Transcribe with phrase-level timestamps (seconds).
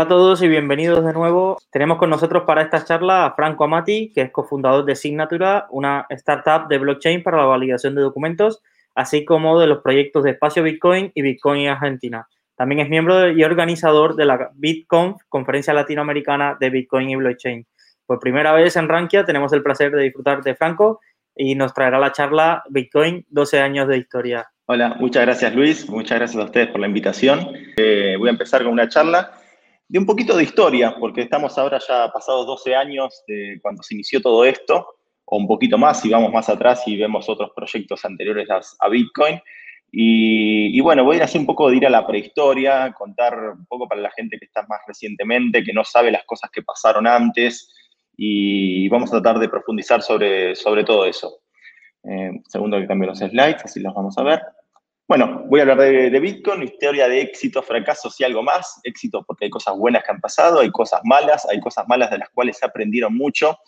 [0.00, 1.58] Hola a todos y bienvenidos de nuevo.
[1.70, 6.06] Tenemos con nosotros para esta charla a Franco Amati, que es cofundador de Signatura, una
[6.08, 8.62] startup de blockchain para la validación de documentos,
[8.94, 12.26] así como de los proyectos de Espacio Bitcoin y Bitcoin Argentina.
[12.56, 17.66] También es miembro y organizador de la BitConf, conferencia latinoamericana de Bitcoin y blockchain.
[18.06, 21.00] Por primera vez en Rankia tenemos el placer de disfrutar de Franco
[21.36, 24.48] y nos traerá la charla Bitcoin 12 años de historia.
[24.64, 27.50] Hola, muchas gracias Luis, muchas gracias a ustedes por la invitación.
[27.76, 29.32] Eh, voy a empezar con una charla
[29.90, 33.94] de un poquito de historia, porque estamos ahora ya pasados 12 años de cuando se
[33.94, 34.86] inició todo esto,
[35.24, 39.40] o un poquito más si vamos más atrás y vemos otros proyectos anteriores a, Bitcoin.
[39.90, 43.88] Y, bueno, voy a hacer un poco de ir a la prehistoria, contar un poco
[43.88, 47.74] para la gente que está más recientemente, que no sabe las cosas que pasaron antes,
[48.16, 51.40] y vamos a tratar de profundizar sobre, sobre todo eso.
[52.04, 54.40] Eh, segundo que cambio los slides, así los vamos a ver.
[55.10, 58.78] Bueno, voy a hablar de, Bitcoin, historia de éxitos, fracasos y algo más.
[58.84, 62.18] Éxitos porque hay cosas buenas que han pasado, hay cosas malas, hay cosas malas de
[62.18, 63.58] las cuales se aprendieron mucho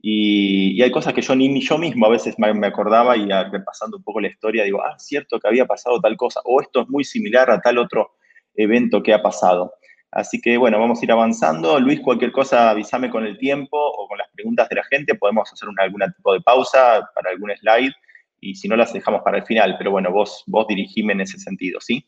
[0.00, 4.04] y, hay cosas que yo ni yo mismo a veces me, acordaba y repasando un
[4.04, 7.02] poco la historia digo, ah, cierto que había pasado tal cosa o esto es muy
[7.02, 8.12] similar a tal otro
[8.54, 9.74] evento que ha pasado.
[10.12, 11.80] Así que bueno, vamos a ir avanzando.
[11.80, 15.16] Luis, cualquier cosa avísame con el tiempo o con las preguntas de la gente.
[15.16, 17.92] Podemos hacer algún tipo de pausa para algún slide
[18.40, 21.38] y si no las dejamos para el final, pero bueno, vos, vos dirigime en ese
[21.38, 22.06] sentido, ¿sí?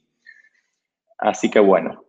[1.18, 2.04] Así que bueno,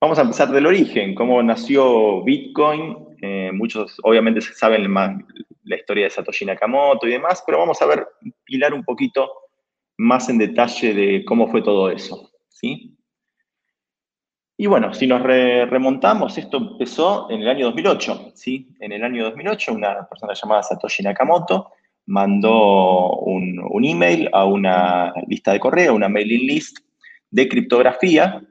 [0.00, 3.16] vamos a empezar del origen, cómo nació Bitcoin.
[3.20, 5.16] Eh, muchos obviamente saben más
[5.64, 8.06] la historia de Satoshi Nakamoto y demás, pero vamos a ver,
[8.44, 9.30] pilar un poquito
[9.96, 12.96] más en detalle de cómo fue todo eso, ¿sí?
[14.56, 18.68] Y bueno, si nos remontamos, esto empezó en el año 2008, ¿sí?
[18.80, 21.72] En el año 2008, una persona llamada Satoshi Nakamoto
[22.06, 26.78] mandó un, email a una lista de correo, una mailing list
[27.30, 28.42] de criptografía,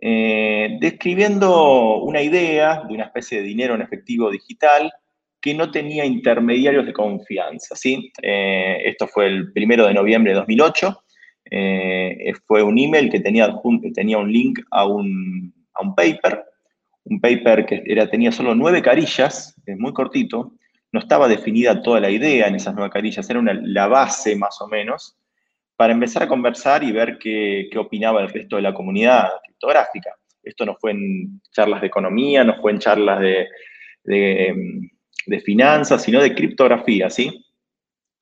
[0.00, 4.92] eh, describiendo una idea de una especie de dinero en efectivo digital
[5.40, 7.74] que no tenía intermediarios de confianza.
[7.74, 8.12] ¿sí?
[8.22, 11.02] Eh, esto fue el primero de noviembre de 2008.
[11.52, 13.52] Eh, fue un email que tenía,
[13.94, 16.44] tenía un link a un, a un paper,
[17.04, 20.52] un paper que era, tenía solo nueve carillas, es muy cortito,
[20.92, 24.66] no estaba definida toda la idea en esas nueve carillas, era la base más o
[24.66, 25.16] menos,
[25.76, 30.14] para empezar a conversar y ver qué, opinaba el resto de la comunidad criptográfica.
[30.42, 33.48] Esto no fue en charlas de economía, no fue en charlas de,
[34.04, 37.46] de, finanzas, sino de criptografía, ¿sí?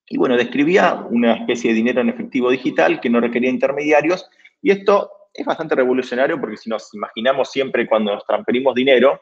[0.08, 4.28] Y bueno, describía una especie de dinero en efectivo digital que no requería intermediarios,
[4.62, 9.20] y esto es bastante revolucionario porque si nos imaginamos siempre cuando nos transferimos dinero,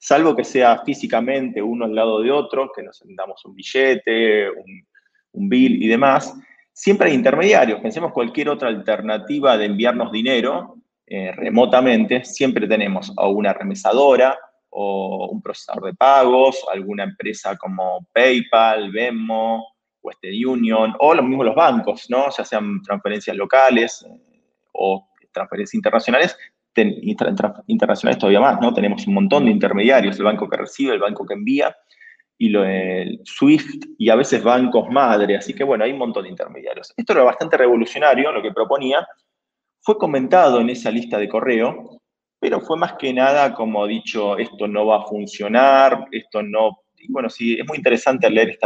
[0.00, 5.48] salvo que sea físicamente uno al lado de otro, que nos damos un billete, un,
[5.48, 6.34] bill y demás,
[6.72, 7.80] siempre hay intermediarios.
[7.80, 14.38] Pensemos cualquier otra alternativa de enviarnos dinero eh, remotamente, siempre tenemos a una remesadora
[14.70, 21.44] o un procesador de pagos, alguna empresa como PayPal, Venmo, Western Union, o lo mismo
[21.44, 22.30] los bancos, ¿no?
[22.30, 26.36] ya sean transferencias locales eh, o transferencias internacionales,
[26.76, 28.72] internacionales todavía más, ¿no?
[28.72, 31.74] Tenemos un montón de intermediarios, el banco que recibe, el banco que envía,
[32.38, 36.24] y lo, el SWIFT, y a veces bancos madre, así que bueno, hay un montón
[36.24, 36.92] de intermediarios.
[36.96, 39.06] Esto era bastante revolucionario, lo que proponía,
[39.82, 42.00] fue comentado en esa lista de correo,
[42.38, 46.78] pero fue más que nada como dicho, esto no va a funcionar, esto no...
[46.96, 48.58] Y bueno, sí, es muy interesante leer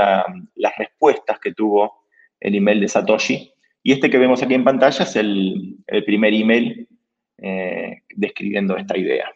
[0.54, 2.04] las respuestas que tuvo
[2.40, 3.52] el email de Satoshi.
[3.82, 6.88] Y este que vemos aquí en pantalla es el, el primer email
[7.46, 9.30] eh, describiendo esta idea.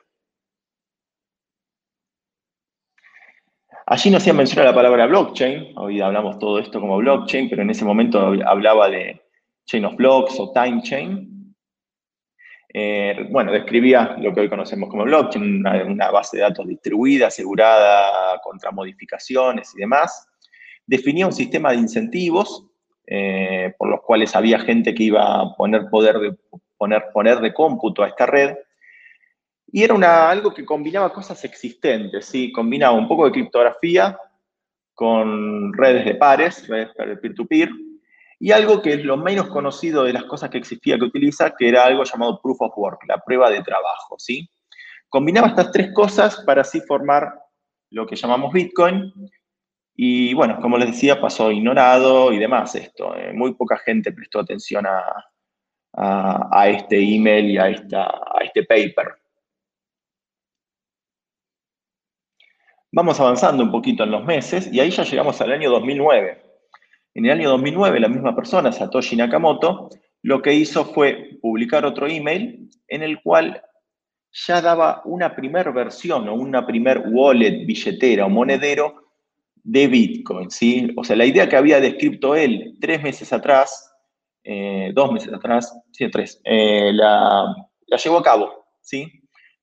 [3.85, 7.69] Allí no se menciona la palabra blockchain, hoy hablamos todo esto como blockchain, pero en
[7.69, 9.21] ese momento hablaba de
[9.67, 11.55] chain of blocks o time chain.
[12.73, 18.41] Eh, bueno, describía lo que hoy conocemos como blockchain, una, base de datos distribuida, asegurada
[18.43, 20.27] contra modificaciones y demás.
[20.87, 22.65] Definía un sistema de incentivos
[23.07, 26.37] eh, por los cuales había gente que iba a poner poder de,
[26.79, 28.57] poner, poner de cómputo a esta red.
[29.71, 32.51] Y era una, algo que combinaba cosas existentes, ¿sí?
[32.53, 34.19] combinaba un poco de criptografía
[34.95, 36.91] con redes de pares, redes
[37.21, 37.69] peer-to-peer,
[38.41, 41.69] y algo que es lo menos conocido de las cosas que existía que utiliza, que
[41.69, 44.17] era algo llamado proof of work, la prueba de trabajo.
[44.19, 44.49] ¿sí?
[45.09, 47.33] Combinaba estas tres cosas para así formar
[47.91, 49.13] lo que llamamos Bitcoin.
[49.95, 53.17] Y bueno, como les decía, pasó ignorado y demás esto.
[53.17, 55.03] Eh, muy poca gente prestó atención a,
[56.01, 59.17] a, este email y a, esta, a este paper.
[62.93, 66.43] Vamos avanzando un poquito en los meses y ahí ya llegamos al año 2009.
[67.15, 69.91] En el año 2009, la misma persona, Satoshi Nakamoto,
[70.23, 73.63] lo que hizo fue publicar otro email en el cual
[74.31, 79.09] ya daba una primer versión o una primer wallet, billetera o monedero
[79.65, 80.93] de Bitcoin, ¿sí?
[80.97, 83.88] O sea, la idea que había descrito él tres meses atrás,
[84.51, 87.55] eh, dos meses atrás, sí, tres, eh, la,
[87.87, 89.07] la, llevó a cabo, ¿sí?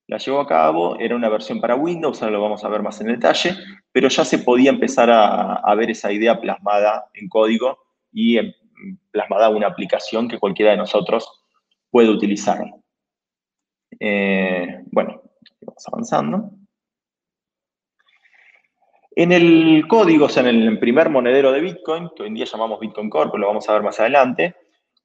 [0.06, 3.02] La llevó a cabo, era una versión para Windows, ahora lo vamos a ver más
[3.02, 3.56] en detalle,
[3.92, 7.80] pero ya se podía empezar a, ver esa idea plasmada en código
[8.12, 8.54] y en,
[9.10, 11.28] plasmada una aplicación que cualquiera de nosotros
[11.90, 12.64] puede utilizar.
[14.00, 15.24] Eh, bueno,
[15.62, 16.52] vamos avanzando.
[19.16, 22.46] En el código, o sea, en el primer monedero de Bitcoin, que hoy en día
[22.46, 24.56] llamamos Bitcoin Core, pero lo vamos a ver más adelante,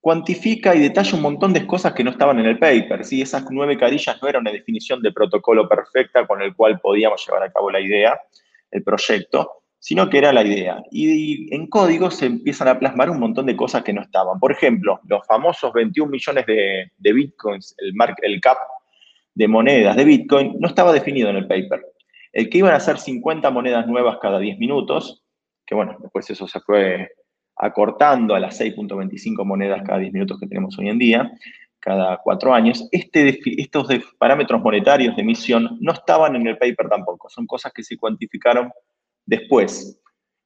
[0.00, 3.04] cuantifica y detalla un montón de cosas que no estaban en el paper.
[3.04, 3.20] ¿sí?
[3.22, 7.42] Esas nueve carillas no era una definición de protocolo perfecta con el cual podíamos llevar
[7.42, 8.18] a cabo la idea,
[8.70, 10.82] el proyecto, sino que era la idea.
[10.90, 14.38] Y en código se empiezan a plasmar un montón de cosas que no estaban.
[14.38, 17.92] Por ejemplo, los famosos 21 millones de, bitcoins, el,
[18.22, 18.58] el cap
[19.34, 21.84] de monedas de bitcoin, no estaba definido en el paper.
[22.32, 25.24] El que iban a ser 50 monedas nuevas cada 10 minutos,
[25.66, 27.10] que bueno, después eso se fue
[27.62, 31.30] acortando a las 6.25 monedas cada 10 minutos que tenemos hoy en día,
[31.78, 37.28] cada cuatro años, este, estos parámetros monetarios de emisión no estaban en el paper tampoco,
[37.28, 38.70] son cosas que se cuantificaron
[39.26, 39.98] después.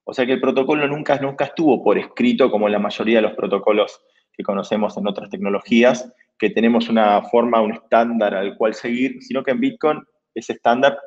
[0.05, 3.34] O sea que el protocolo nunca, nunca estuvo por escrito como la mayoría de los
[3.34, 4.00] protocolos
[4.32, 9.43] que conocemos en otras tecnologías, que tenemos una forma, un estándar al cual seguir, sino
[9.43, 10.02] que en Bitcoin
[10.34, 10.99] ese estándar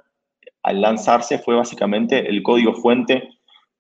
[0.63, 3.37] al lanzarse fue básicamente el código fuente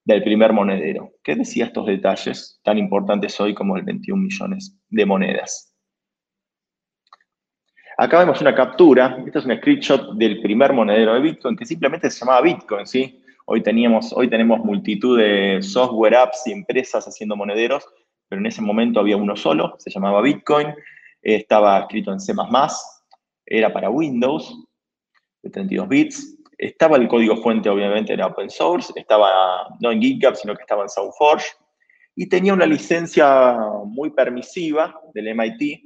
[0.07, 1.11] del primer monedero.
[1.21, 5.75] ¿Qué decía estos detalles tan importantes hoy como el 21 millones de monedas?
[7.97, 12.09] Acá vemos una captura, este es un screenshot del primer monedero de Bitcoin que simplemente
[12.09, 13.21] se llamaba Bitcoin, ¿sí?
[13.47, 17.85] Hoy, teníamos, hoy tenemos multitud de software apps y empresas haciendo monederos,
[18.29, 20.67] pero en ese momento había uno solo, se llamaba Bitcoin,
[21.21, 22.33] estaba escrito en C++,
[23.45, 24.57] era para Windows,
[25.43, 30.35] de 32 bits, estaba el código fuente, obviamente, en open source, estaba no en GitHub,
[30.35, 31.45] sino que estaba en SoundForge,
[32.15, 33.55] y tenía una licencia
[33.85, 35.81] muy permisiva del MIT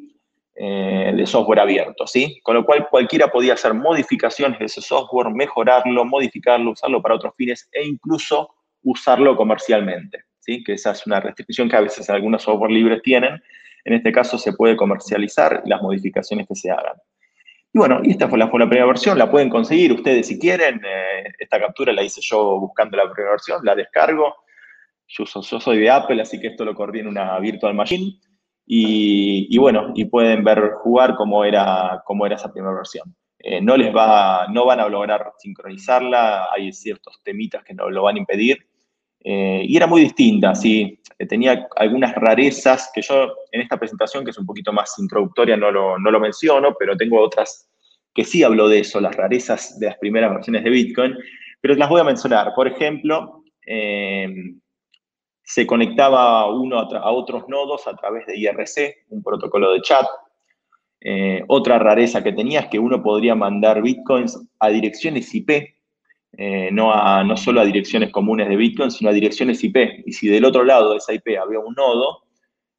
[0.56, 2.40] eh, de software abierto, ¿sí?
[2.44, 7.34] Con lo cual cualquiera podía hacer modificaciones de ese software, mejorarlo, modificarlo, usarlo para otros
[7.36, 8.50] fines e incluso
[8.84, 10.64] usarlo comercialmente, ¿sí?
[10.64, 13.42] Que esa es una restricción que a veces algunos software libres tienen.
[13.84, 16.96] En este caso se puede comercializar las modificaciones que se hagan.
[17.74, 20.38] Y bueno, y esta fue la, fue la primera versión, la pueden conseguir ustedes si
[20.38, 20.82] quieren.
[20.84, 24.36] Eh, esta captura la hice yo buscando la primera versión, la descargo.
[25.08, 28.20] Yo, soy de Apple, así que esto lo corrí en una virtual machine.
[28.66, 33.14] Y, bueno, y pueden ver jugar cómo era, cómo era esa primera versión.
[33.40, 38.04] Eh, no les va, no van a lograr sincronizarla, hay ciertos temitas que no lo
[38.04, 38.66] van a impedir.
[39.24, 44.24] Eh, y era muy distinta, sí, eh, tenía algunas rarezas que yo en esta presentación,
[44.24, 47.70] que es un poquito más introductoria, no lo, no lo menciono, pero tengo otras
[48.14, 51.16] que sí hablo de eso, las rarezas de las primeras versiones de Bitcoin,
[51.62, 52.54] pero las voy a mencionar.
[52.56, 53.44] Por ejemplo,
[55.52, 60.06] se conectaba uno a, otros nodos a través de IRC, un protocolo de chat.
[61.02, 65.50] Eh, otra rareza que tenía es que uno podría mandar bitcoins a direcciones IP,
[66.38, 70.04] eh, no, a, no solo a direcciones comunes de bitcoin, sino a direcciones IP.
[70.06, 72.24] Y si del otro lado de esa IP había un nodo,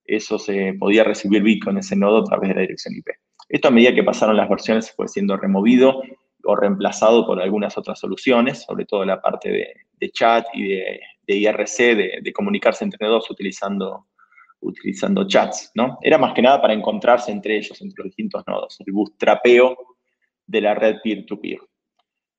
[0.05, 3.09] eso se podía recibir bitcoin ese nodo a través de la dirección IP.
[3.49, 6.03] Esto a medida que pasaron las versiones fue siendo removido
[6.45, 10.81] o reemplazado por algunas otras soluciones, sobre todo la parte de chat y
[11.27, 14.07] de IRC, de, comunicarse entre dos utilizando,
[14.61, 15.99] utilizando chats, ¿no?
[16.03, 19.77] Era más que nada para encontrarse entre ellos, entre los distintos nodos, el bootstrapeo
[20.47, 21.59] de la red peer-to-peer.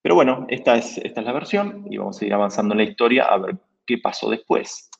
[0.04, 2.84] Pero bueno, esta es, esta es la versión y vamos a ir avanzando en la
[2.84, 3.56] historia a ver
[3.88, 4.92] qué pasó después.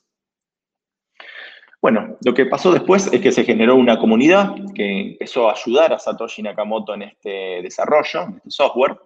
[1.80, 5.94] Bueno, lo que pasó después es que se generó una comunidad que empezó a ayudar
[5.94, 8.98] a Satoshi Nakamoto en este desarrollo, en este software,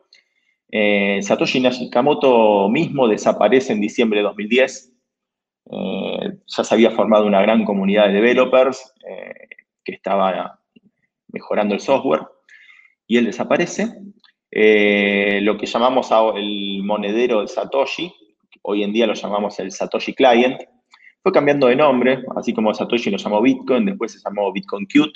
[0.69, 4.93] eh, Satoshi Nakamoto mismo desaparece en diciembre de 2010.
[5.69, 9.47] Eh, ya se había formado una gran comunidad de developers eh,
[9.83, 10.59] que estaba
[11.29, 12.21] mejorando el software
[13.07, 13.87] y él desaparece.
[14.51, 18.13] Lo que llamamos el monedero de Satoshi,
[18.61, 20.61] hoy en día lo llamamos el Satoshi Client,
[21.21, 25.11] fue cambiando de nombre, así como Satoshi lo llamó Bitcoin, después se llamó Bitcoin Qt.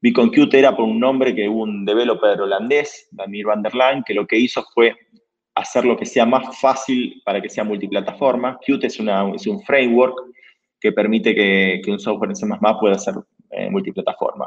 [0.00, 4.04] Bitcoin Qt era por un nombre que hubo un developer holandés, Damir van der Laan,
[4.04, 4.94] que lo que hizo fue
[5.54, 8.58] hacer lo que sea más fácil para que sea multiplataforma.
[8.60, 10.14] Qt es, es un framework
[10.80, 12.46] que permite que, un software en C++
[12.78, 13.14] pueda ser
[13.50, 14.46] eh, multiplataforma.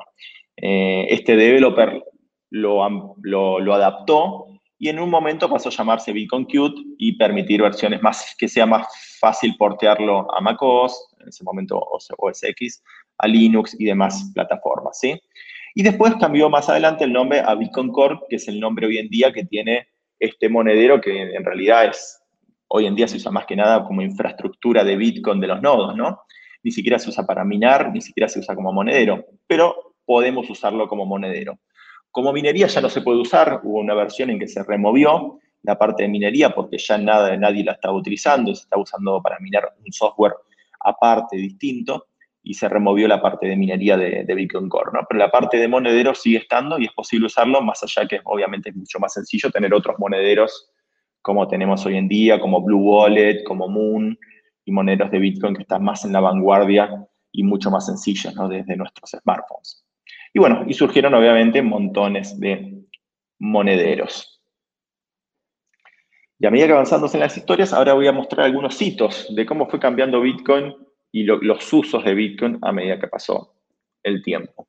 [0.56, 2.04] Eh, este developer
[2.50, 4.46] lo, adaptó
[4.80, 8.66] y en un momento pasó a llamarse Bitcoin Qt y permitir versiones más, que sea
[8.66, 8.88] más
[9.20, 12.84] fácil portearlo a macOS, en ese momento OS X,
[13.18, 15.20] a Linux y demás plataformas, ¿sí?
[15.74, 18.98] Y después cambió más adelante el nombre a Bitcoin Core, que es el nombre hoy
[18.98, 19.88] en día que tiene
[20.20, 22.20] este monedero que en realidad es,
[22.68, 25.96] hoy en día se usa más que nada como infraestructura de Bitcoin de los nodos,
[25.96, 26.22] ¿no?
[26.63, 30.88] Ni siquiera se usa para minar, ni siquiera se usa como monedero, pero podemos usarlo
[30.88, 31.60] como monedero.
[32.18, 35.78] Como minería ya no se puede usar, hubo una versión en que se removió la
[35.78, 39.72] parte de minería porque ya nada, nadie la estaba utilizando, se estaba usando para minar
[39.86, 40.34] un software
[40.80, 42.08] aparte, distinto,
[42.42, 44.90] y se removió la parte de minería de, Bitcoin Core.
[45.08, 48.72] Pero la parte de monedero sigue estando y es posible usarlo, más allá que obviamente
[48.72, 50.72] es mucho más sencillo tener otros monederos
[51.22, 54.18] como tenemos hoy en día, como Blue Wallet, como Moon,
[54.66, 58.34] y monederos de Bitcoin que están más en la vanguardia y mucho más sencillos.
[58.50, 59.87] Desde nuestros smartphones.
[60.38, 62.84] Y bueno, y surgieron obviamente montones de
[63.39, 64.39] monederos.
[66.38, 69.48] Y a medida que avanzamos en las historias, ahora voy a mostrar algunos hitos de
[69.48, 70.75] cómo fue cambiando Bitcoin
[71.12, 73.56] y los usos de Bitcoin a medida que pasó
[74.03, 74.67] el tiempo.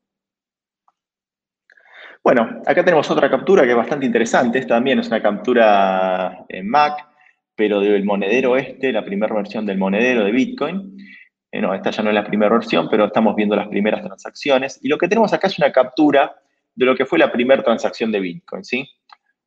[2.23, 4.57] Bueno, acá tenemos otra captura que es bastante interesante.
[4.57, 7.07] Esta también es una captura en Mac,
[7.55, 10.97] pero del monedero este, la primera versión del monedero de Bitcoin.
[11.51, 14.79] Eh, no, esta ya no es la primera versión, pero estamos viendo las primeras transacciones.
[14.81, 16.35] Y lo que tenemos acá es una captura
[16.75, 18.87] de lo que fue la primera transacción de Bitcoin, ¿sí?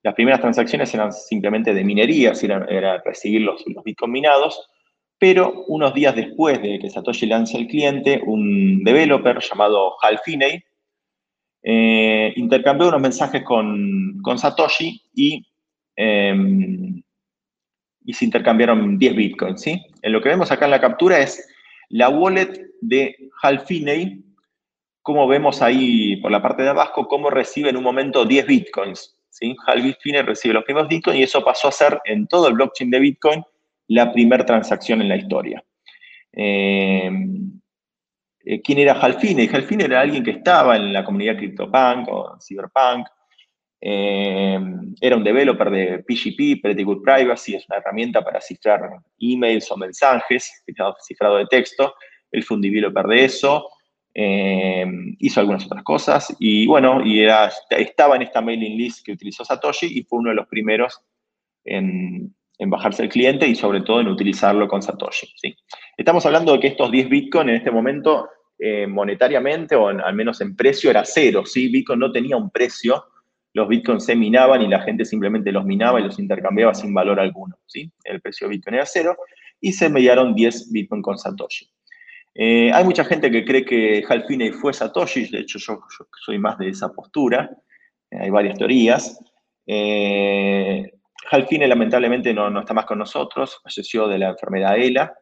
[0.03, 4.69] Las primeras transacciones eran simplemente de minería, era, recibir los, los Bitcoin minados,
[5.17, 10.61] pero unos días después de que Satoshi lance el cliente, un developer llamado Hal Finney
[11.63, 15.47] eh, intercambió unos mensajes con, Satoshi y,
[15.95, 17.01] em,
[18.05, 19.63] y se intercambiaron 10 bitcoins.
[19.63, 19.81] ¿sí?
[20.03, 21.49] En lo que vemos acá en la captura es
[21.93, 24.25] la wallet de Hal Finney,
[25.03, 29.17] como vemos ahí por la parte de abajo, cómo recibe en un momento 10 bitcoins.
[29.29, 29.55] ¿sí?
[29.67, 32.91] Hal Finney recibe los primeros bitcoins y eso pasó a ser en todo el blockchain
[32.91, 33.45] de Bitcoin
[33.89, 35.63] la primera transacción en la historia.
[36.33, 37.11] Eh,
[38.45, 39.51] eh, ¿Quién era Halfine?
[39.53, 43.07] Halfine era alguien que estaba en la comunidad CryptoPunk o Cyberpunk.
[43.85, 44.61] Eh,
[45.01, 49.77] era un developer de PGP, Pretty Good Privacy, es una herramienta para cifrar emails o
[49.77, 50.63] mensajes,
[51.05, 51.95] cifrado de texto.
[52.31, 53.69] Él fue un developer de eso.
[54.15, 59.45] hizo algunas otras cosas y bueno, y era, estaba en esta mailing list que utilizó
[59.45, 61.01] Satoshi y fue uno de los primeros
[61.65, 65.35] en, en bajarse el cliente y sobre todo en utilizarlo con Satoshi.
[65.97, 70.41] Estamos hablando de que estos 10 Bitcoin en este momento eh, monetariamente o al menos
[70.41, 71.45] en precio era cero.
[71.45, 71.69] ¿sí?
[71.69, 73.05] Bitcoin no tenía un precio,
[73.55, 77.21] los Bitcoins se minaban y la gente simplemente los minaba y los intercambiaba sin valor
[77.21, 77.57] alguno.
[77.67, 77.91] ¿sí?
[78.05, 79.17] El precio de Bitcoin era cero
[79.61, 81.71] y se mediaron 10 Bitcoin con Satoshi.
[82.35, 85.81] Eh, hay mucha gente que cree que Hal Finney fue Satoshi, de hecho yo,
[86.25, 87.51] soy más de esa postura,
[88.11, 89.19] eh, hay varias teorías.
[91.31, 95.15] Halfine lamentablemente no, está más con nosotros, falleció de la enfermedad ELA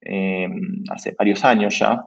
[0.00, 0.48] eh,
[0.90, 2.02] hace varios años ya,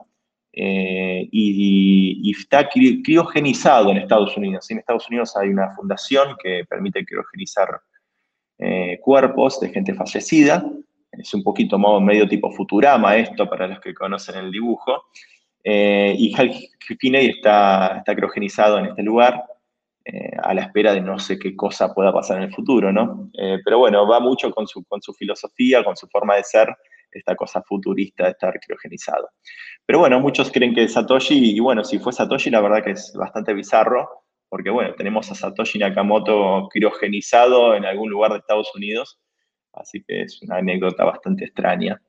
[0.60, 4.70] eh, y, está criogenizado en Estados Unidos.
[4.70, 7.80] En Estados Unidos hay una fundación que permite criogenizar
[8.58, 10.64] eh, cuerpos de gente fallecida.
[11.12, 15.04] Es un poquito medio tipo Futurama esto para los que conocen el dibujo.
[15.64, 19.44] y Halfine está, está criogenizado en este lugar.
[20.10, 23.30] Eh, a la espera de no sé qué cosa pueda pasar en el futuro, ¿no?
[23.34, 26.74] Eh, pero bueno, va mucho con su, con su filosofía, con su forma de ser,
[27.10, 29.30] esta cosa futurista de estar criogenizado.
[29.86, 33.12] Pero bueno, muchos creen que Satoshi, y bueno, si fue Satoshi, la verdad que es
[33.14, 39.20] bastante bizarro, porque bueno, tenemos a Satoshi Nakamoto criogenizado en algún lugar de Estados Unidos,
[39.72, 42.00] así que es una anécdota bastante extraña.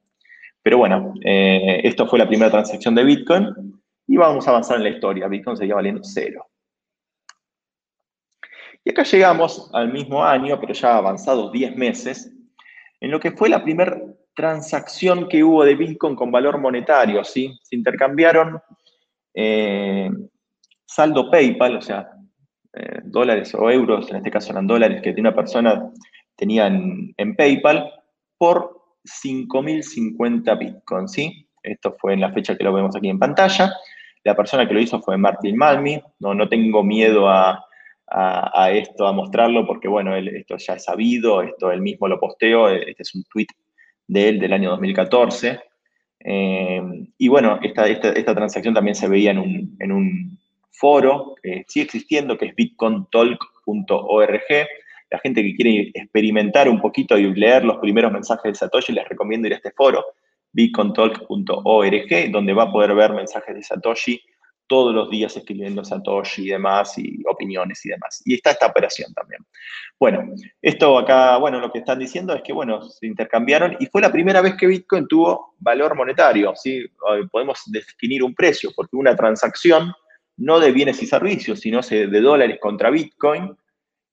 [0.62, 3.80] Pero bueno, eh, esto fue la primera transacción de Bitcoin,
[4.10, 5.28] y vamos a avanzar en la historia.
[5.28, 6.48] Bitcoin seguía valiendo cero.
[8.84, 12.34] Y acá llegamos al mismo año, pero ya avanzados 10 meses,
[13.00, 14.02] en lo que fue la primera
[14.40, 17.60] transacción que hubo de Bitcoin con valor monetario, ¿sí?
[17.62, 18.58] Se intercambiaron
[19.34, 20.10] eh,
[20.86, 22.10] saldo PayPal, o sea,
[22.72, 25.92] eh, dólares o euros, en este caso eran dólares que una persona
[26.38, 27.92] tenía en, PayPal,
[28.38, 31.46] por 5.050 Bitcoin, ¿sí?
[31.62, 33.74] Esto fue en la fecha que lo vemos aquí en pantalla.
[34.24, 36.02] La persona que lo hizo fue Martin Malmi.
[36.20, 37.62] No, no tengo miedo a,
[38.72, 43.04] esto, a mostrarlo, porque bueno, esto ya es sabido, esto él mismo lo posteó, este
[43.04, 43.48] es un tweet
[44.10, 45.62] de él del año 2014.
[46.22, 46.82] Eh,
[47.18, 50.40] y bueno, esta, esta, transacción también se veía en un, en un,
[50.72, 54.68] foro que sigue existiendo, que es bitcontalk.org.
[55.12, 59.08] La gente que quiere experimentar un poquito y leer los primeros mensajes de Satoshi, les
[59.10, 60.06] recomiendo ir a este foro,
[60.54, 64.22] bitcontalk.org, donde va a poder ver mensajes de Satoshi
[64.70, 68.22] todos los días escribiendo Satoshi y demás, y opiniones y demás.
[68.24, 69.44] Y está esta operación también.
[70.00, 74.02] Bueno, esto acá, bueno, lo que están diciendo es que, bueno, se intercambiaron y fue
[74.02, 76.86] la primera vez que Bitcoin tuvo valor monetario, ¿sí?
[77.32, 79.92] Podemos definir un precio, porque una transacción
[80.38, 83.58] no de bienes y servicios, sino de dólares contra Bitcoin.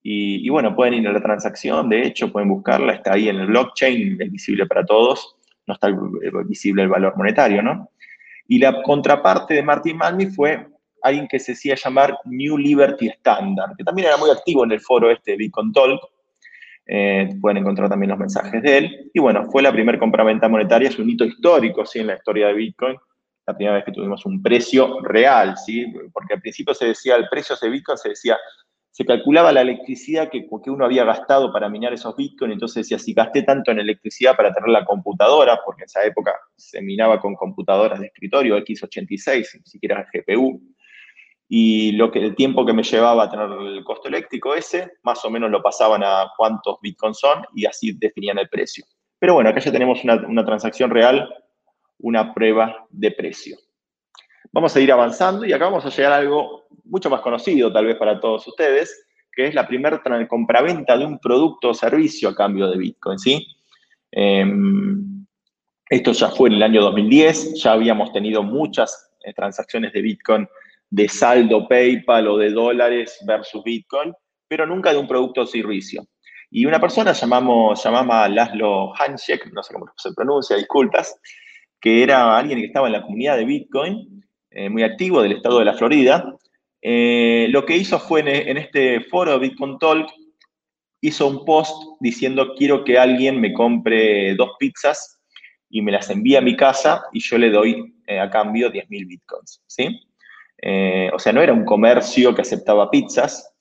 [0.02, 3.36] Y, y, bueno, pueden ir a la transacción, de hecho, pueden buscarla, está ahí en
[3.36, 5.36] el blockchain, es visible para todos,
[5.66, 5.88] no está
[6.46, 7.90] visible el valor monetario, ¿no?
[8.48, 10.66] Y la contraparte de Martin Malmi fue
[11.02, 14.80] alguien que se hacía llamar New Liberty Standard, que también era muy activo en el
[14.80, 16.00] foro este de Bitcoin Talk.
[16.88, 19.10] Eh, pueden encontrar también los mensajes de él.
[19.12, 22.00] Y bueno, fue la primera compraventa monetaria, es un hito histórico ¿sí?
[22.00, 22.96] en la historia de Bitcoin.
[23.46, 25.92] La primera vez que tuvimos un precio real, ¿sí?
[26.12, 28.36] porque al principio se decía, el precio de Bitcoin se decía
[28.96, 32.98] se calculaba la electricidad que, que, uno había gastado para minar esos bitcoins, entonces decía,
[32.98, 37.20] si gasté tanto en electricidad para tener la computadora, porque en esa época se minaba
[37.20, 40.62] con computadoras de escritorio x86, ni siquiera GPU,
[41.46, 45.22] y lo que, el tiempo que me llevaba a tener el costo eléctrico ese, más
[45.26, 48.86] o menos lo pasaban a cuántos bitcoins son y así definían el precio.
[49.18, 51.28] Pero bueno, acá ya tenemos una, una transacción real,
[51.98, 53.58] una prueba de precio.
[54.56, 57.84] Vamos a ir avanzando y acá vamos a llegar a algo mucho más conocido tal
[57.84, 62.34] vez para todos ustedes, que es la primera compraventa de un producto o servicio a
[62.34, 63.46] cambio de Bitcoin, ¿sí?
[64.10, 65.26] Em,
[65.90, 70.48] esto ya fue en el año 2010, ya habíamos tenido muchas eh, transacciones de Bitcoin
[70.88, 74.14] de saldo PayPal o de dólares versus Bitcoin,
[74.48, 76.06] pero nunca de un producto o servicio.
[76.50, 81.14] Y una persona llamamos, llamamos Laszlo Hanschek, no sé cómo se pronuncia, disculpas,
[81.78, 84.16] que era alguien que estaba en la comunidad de Bitcoin,
[84.58, 86.34] eh, muy activo del estado de la Florida,
[86.80, 90.08] eh, lo que hizo fue en, este foro Bitcoin Talk,
[91.02, 95.20] hizo un post diciendo quiero que alguien me compre dos pizzas
[95.68, 99.06] y me las envíe a mi casa y yo le doy eh, a cambio 10.000
[99.06, 100.00] bitcoins, ¿sí?
[101.12, 103.52] o sea, no era un comercio que aceptaba pizzas,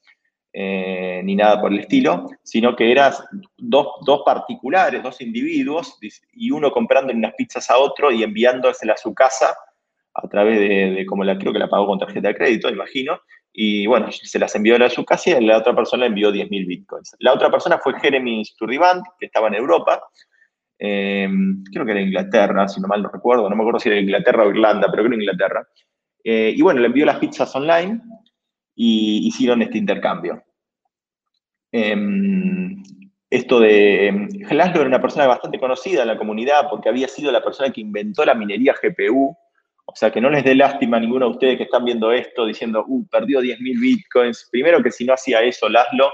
[0.53, 3.11] ni nada por el estilo, sino que eran
[3.57, 5.99] dos, dos, particulares, dos individuos,
[6.31, 9.57] y uno comprando unas pizzas a otro y enviándoselas a su casa
[10.15, 13.19] a través de, como la creo que la pagó con tarjeta de crédito, imagino,
[13.51, 17.15] y bueno, se las envió a su casa y la otra persona envió 10.000 bitcoins.
[17.19, 20.01] La otra persona fue Jeremy Sturriband, que estaba en Europa,
[20.77, 21.29] eh,
[21.71, 24.43] creo que era Inglaterra, si no mal no recuerdo, no me acuerdo si era Inglaterra
[24.43, 25.67] o Irlanda, pero creo que Inglaterra.
[26.23, 28.01] Eh, y bueno, le envió las pizzas online
[28.75, 30.43] y hicieron este intercambio.
[31.71, 32.81] Em,
[33.29, 37.43] esto de Laszlo era una persona bastante conocida en la comunidad porque había sido la
[37.43, 39.35] persona que inventó la minería GPU,
[39.85, 42.45] o sea, que no les dé lástima a ninguno de ustedes que están viendo esto
[42.45, 44.49] diciendo, uh, perdió 10.000 bitcoins.
[44.51, 46.11] Primero que si no hacía eso, Laszlo,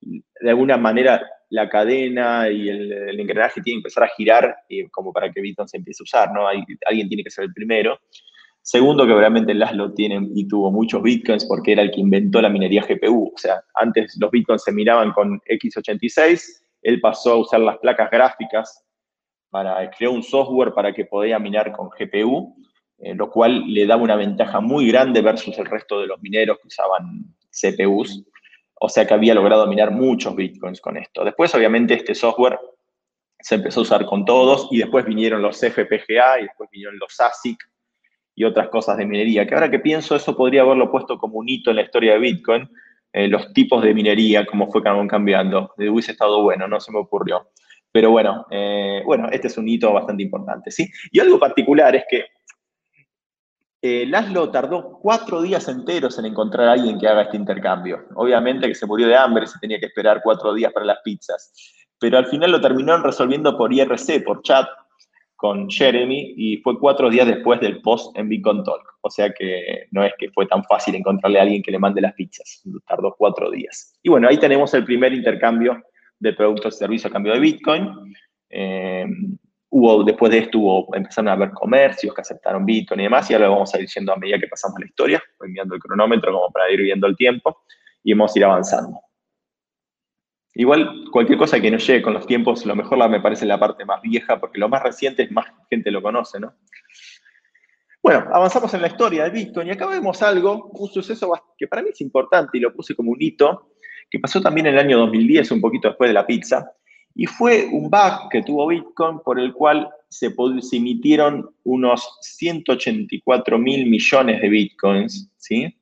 [0.00, 5.12] de alguna manera la cadena y el, engranaje tiene que empezar a girar eh, como
[5.12, 6.46] para que Bitcoin se empiece a usar, ¿no?
[6.46, 7.98] Hay, alguien tiene que ser el primero.
[8.60, 12.50] Segundo, que obviamente Laszlo tiene y tuvo muchos bitcoins porque era el que inventó la
[12.50, 13.32] minería GPU.
[13.34, 18.10] O sea, antes los bitcoins se miraban con x86, él pasó a usar las placas
[18.10, 18.84] gráficas
[19.48, 22.54] para crear un software para que podía minar con GPU
[22.98, 26.58] eh, lo cual le daba una ventaja muy grande versus el resto de los mineros
[26.60, 28.24] que usaban CPUs.
[28.80, 31.24] O sea que había logrado minar muchos bitcoins con esto.
[31.24, 32.58] Después, obviamente, este software
[33.40, 37.18] se empezó a usar con todos y después vinieron los FPGA y después vinieron los
[37.20, 37.58] ASIC
[38.34, 41.48] y otras cosas de minería, que ahora que pienso eso podría haberlo puesto como un
[41.48, 42.68] hito en la historia de Bitcoin,
[43.12, 45.74] eh, los tipos de minería, cómo fue cambiando.
[45.76, 47.50] Hubiese estado bueno, no se me ocurrió.
[47.90, 50.88] Pero bueno, eh, bueno, este es un hito bastante importante, ¿sí?
[51.10, 52.26] Y algo particular es que
[53.80, 58.06] eh, Laszlo tardó cuatro días enteros en encontrar a alguien que haga este intercambio.
[58.16, 61.52] Obviamente que se murió de hambre, se tenía que esperar cuatro días para las pizzas.
[62.00, 64.66] Pero al final lo terminaron resolviendo por IRC, por chat,
[65.36, 68.82] con Jeremy, y fue cuatro días después del post en Bitcoin Talk.
[69.02, 72.00] O sea que no es que fue tan fácil encontrarle a alguien que le mande
[72.00, 72.62] las pizzas.
[72.86, 73.96] Tardó cuatro días.
[74.02, 75.80] Y bueno, ahí tenemos el primer intercambio
[76.18, 78.16] de productos y servicios a cambio de Bitcoin.
[78.50, 79.06] Eh,
[79.70, 83.46] Hubo, después de esto empezaron a haber comercios que aceptaron Bitcoin y demás, y ahora
[83.46, 86.50] lo vamos a ir diciendo a medida que pasamos la historia, enviando el cronómetro como
[86.50, 87.64] para ir viendo el tiempo,
[88.02, 89.00] y vamos a ir avanzando.
[90.54, 93.84] Igual, cualquier cosa que no llegue con los tiempos, lo mejor me parece la parte
[93.84, 96.54] más vieja, porque lo más reciente es más gente lo conoce, ¿no?
[98.02, 101.82] Bueno, avanzamos en la historia de Bitcoin y acá vemos algo, un suceso que para
[101.82, 103.74] mí es importante y lo puse como un hito,
[104.10, 106.72] que pasó también en el año 2010, un poquito después de la pizza,
[107.18, 110.32] y fue un bug que tuvo Bitcoin por el cual se,
[110.72, 115.76] emitieron unos 184 mil millones de Bitcoins, ¿sí?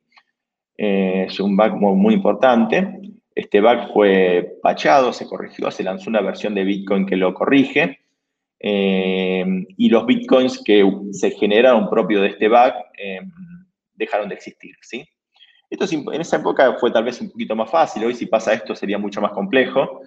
[0.75, 2.91] Eh, es un bug muy, importante.
[3.35, 7.99] Este bug fue pachado, se corrigió, se lanzó una versión de Bitcoin que lo corrige.
[8.59, 9.45] Eh,
[9.77, 13.21] y los Bitcoins que se generaron propio de este bug eh,
[13.93, 15.07] dejaron de existir, ¿sí?
[15.69, 18.73] Esto en esa época fue tal vez un poquito más fácil, hoy si pasa esto
[18.73, 20.01] sería mucho más complejo,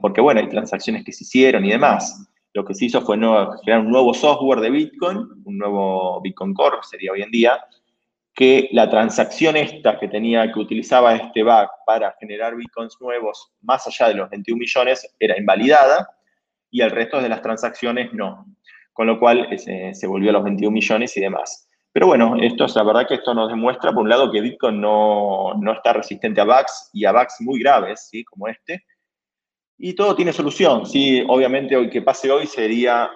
[0.00, 2.28] porque bueno, hay transacciones que se hicieron y demás.
[2.54, 3.18] Lo que se hizo fue
[3.64, 7.58] crear un nuevo software de Bitcoin, un nuevo Bitcoin Core sería hoy en día,
[8.34, 13.86] que la transacción esta que tenía, que utilizaba este bug para generar bitcoins nuevos más
[13.86, 16.08] allá de los 21 millones era invalidada
[16.70, 18.46] y el resto de las transacciones no.
[18.94, 21.68] Con lo cual eh, se volvió a los 21 millones y demás.
[21.92, 24.80] Pero bueno, esto es la verdad que esto nos demuestra, por un lado, que Bitcoin
[24.80, 28.24] no, no está resistente a bugs y a bugs muy graves, ¿sí?
[28.24, 28.84] como este.
[29.84, 31.24] Y todo tiene solución, ¿sí?
[31.26, 33.10] Obviamente, hoy que pase hoy sería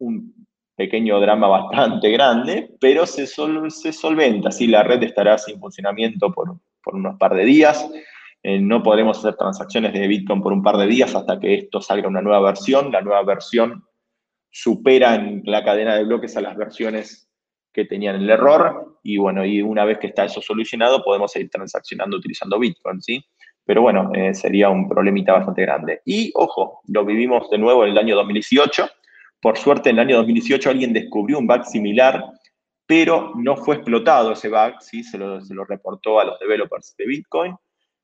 [0.00, 0.34] un
[0.74, 4.66] pequeño drama bastante grande, pero se, solventa, ¿sí?
[4.66, 7.88] la red estará sin funcionamiento por, por unos par de días,
[8.42, 11.80] eh, no podremos hacer transacciones de Bitcoin por un par de días hasta que esto
[11.80, 13.84] salga una nueva versión, la nueva versión
[14.50, 17.30] supera en la cadena de bloques a las versiones
[17.72, 21.50] que tenían el error y bueno, y una vez que está eso solucionado podemos seguir
[21.50, 23.24] transaccionando utilizando Bitcoin, ¿sí?
[23.70, 26.02] Pero bueno, eh, sería un problemita bastante grande.
[26.04, 28.88] Y ojo, lo vivimos de nuevo en el año 2018,
[29.40, 32.20] por suerte, en el año 2018 alguien descubrió un bug similar,
[32.84, 35.04] pero no fue explotado ese bug, ¿sí?
[35.04, 37.54] se, lo, reportó a los developers de Bitcoin.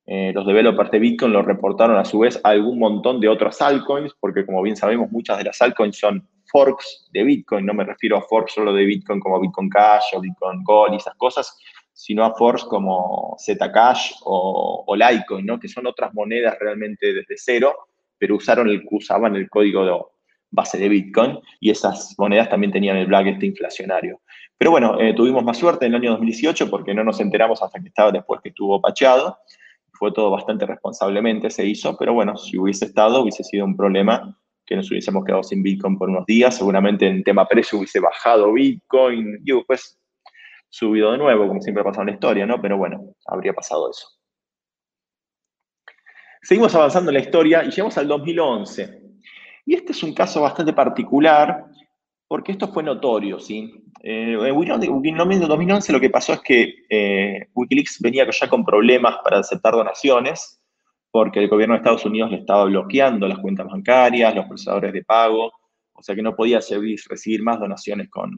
[0.07, 3.61] Eh, los developers de Bitcoin lo reportaron a su vez a algún montón de otras
[3.61, 7.66] altcoins, porque como bien sabemos, muchas de las altcoins son forks de Bitcoin.
[7.66, 10.98] No me refiero a forks solo de Bitcoin como Bitcoin Cash o Bitcoin Gold y
[10.98, 11.59] esas cosas,
[11.96, 15.59] sino a forks como Zcash o, o Litecoin, ¿no?
[15.59, 17.74] que son otras monedas realmente desde cero,
[18.18, 19.98] pero usaron el, usaban el código de,
[20.50, 24.20] base de Bitcoin y esas monedas también tenían el black inflacionario.
[24.59, 27.80] Pero bueno, eh, tuvimos más suerte en el año 2018 porque no nos enteramos hasta
[27.80, 29.38] que estaba después que estuvo pacheado.
[29.92, 34.38] Fue todo bastante responsablemente, se hizo, pero bueno, si hubiese estado, hubiese sido un problema
[34.66, 36.56] que nos hubiésemos quedado sin Bitcoin por unos días.
[36.56, 39.98] Seguramente en tema precio hubiese bajado Bitcoin y después
[40.68, 42.61] subido de nuevo, como siempre ha pasado en la historia, ¿no?
[42.61, 44.09] Pero bueno, habría pasado eso.
[46.42, 49.02] Seguimos avanzando en la historia y llegamos al 2011.
[49.64, 51.64] Y este es un caso bastante particular
[52.29, 53.85] porque esto fue notorio, ¿sí?
[54.02, 59.38] Eh, en 2011 lo que pasó es que eh, Wikileaks venía ya con problemas para
[59.38, 60.61] aceptar donaciones
[61.11, 65.02] porque el gobierno de Estados Unidos le estaba bloqueando las cuentas bancarias, los procesadores de
[65.02, 65.50] pago,
[65.94, 68.37] o sea que no podía recibir más donaciones con,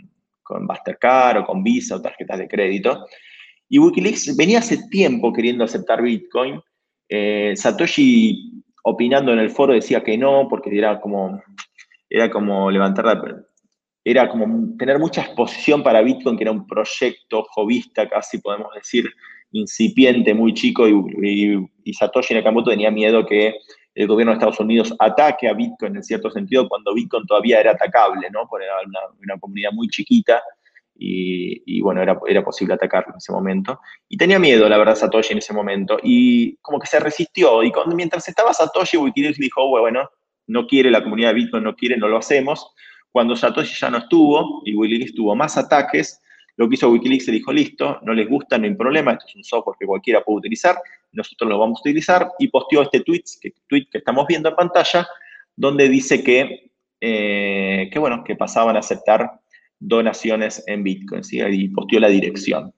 [0.49, 3.07] con Mastercard o con Visa o tarjetas de crédito.
[3.69, 6.61] Y Wikileaks venía hace tiempo queriendo aceptar Bitcoin.
[7.09, 11.43] Eh, Satoshi opinando en el foro decía que no, porque era como,
[12.09, 13.45] era como levantar la,
[14.05, 19.05] era como tener mucha exposición para Bitcoin, que era un proyecto jovista, casi podemos decir,
[19.53, 23.55] incipiente, muy chico, y, Satoshi Nakamoto tenía miedo que
[23.99, 27.73] el gobierno de Estados Unidos ataque a Bitcoin en cierto sentido, cuando Bitcoin todavía era
[27.73, 28.47] atacable, ¿no?
[28.49, 28.77] Porque era
[29.19, 30.41] una comunidad muy chiquita
[30.95, 33.81] y, bueno, era, era, posible atacarlo en ese momento.
[34.09, 35.99] Y tenía miedo, la verdad, Satoshi en ese momento.
[36.03, 37.63] Y como que se resistió.
[37.65, 40.09] Y cuando, mientras estaba Satoshi, Wikileaks dijo, bueno,
[40.47, 42.73] no quiere la comunidad de Bitcoin, no quiere, no lo hacemos.
[43.11, 46.21] Cuando Satoshi ya no estuvo y Wikileaks tuvo más ataques,
[46.59, 49.37] lo que hizo Wikileaks se dijo, listo, no les gusta, no hay problema, esto es
[49.37, 50.77] un software que cualquiera puede utilizar,
[51.13, 52.33] nosotros lo vamos a utilizar.
[52.41, 53.53] Y posteó este tweet que,
[53.93, 55.07] estamos viendo en pantalla,
[55.55, 59.41] donde dice que, eh, bueno, que pasaban a aceptar
[59.79, 62.75] donaciones en Bitcoin, y posteó la dirección.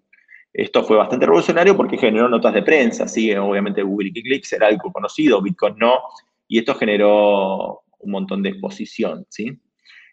[0.52, 3.32] Esto fue bastante revolucionario porque generó notas de prensa, ¿sí?
[3.34, 6.00] obviamente Clicks era algo conocido, Bitcoin no,
[6.46, 9.24] y esto generó un montón de exposición.
[9.30, 9.58] ¿sí?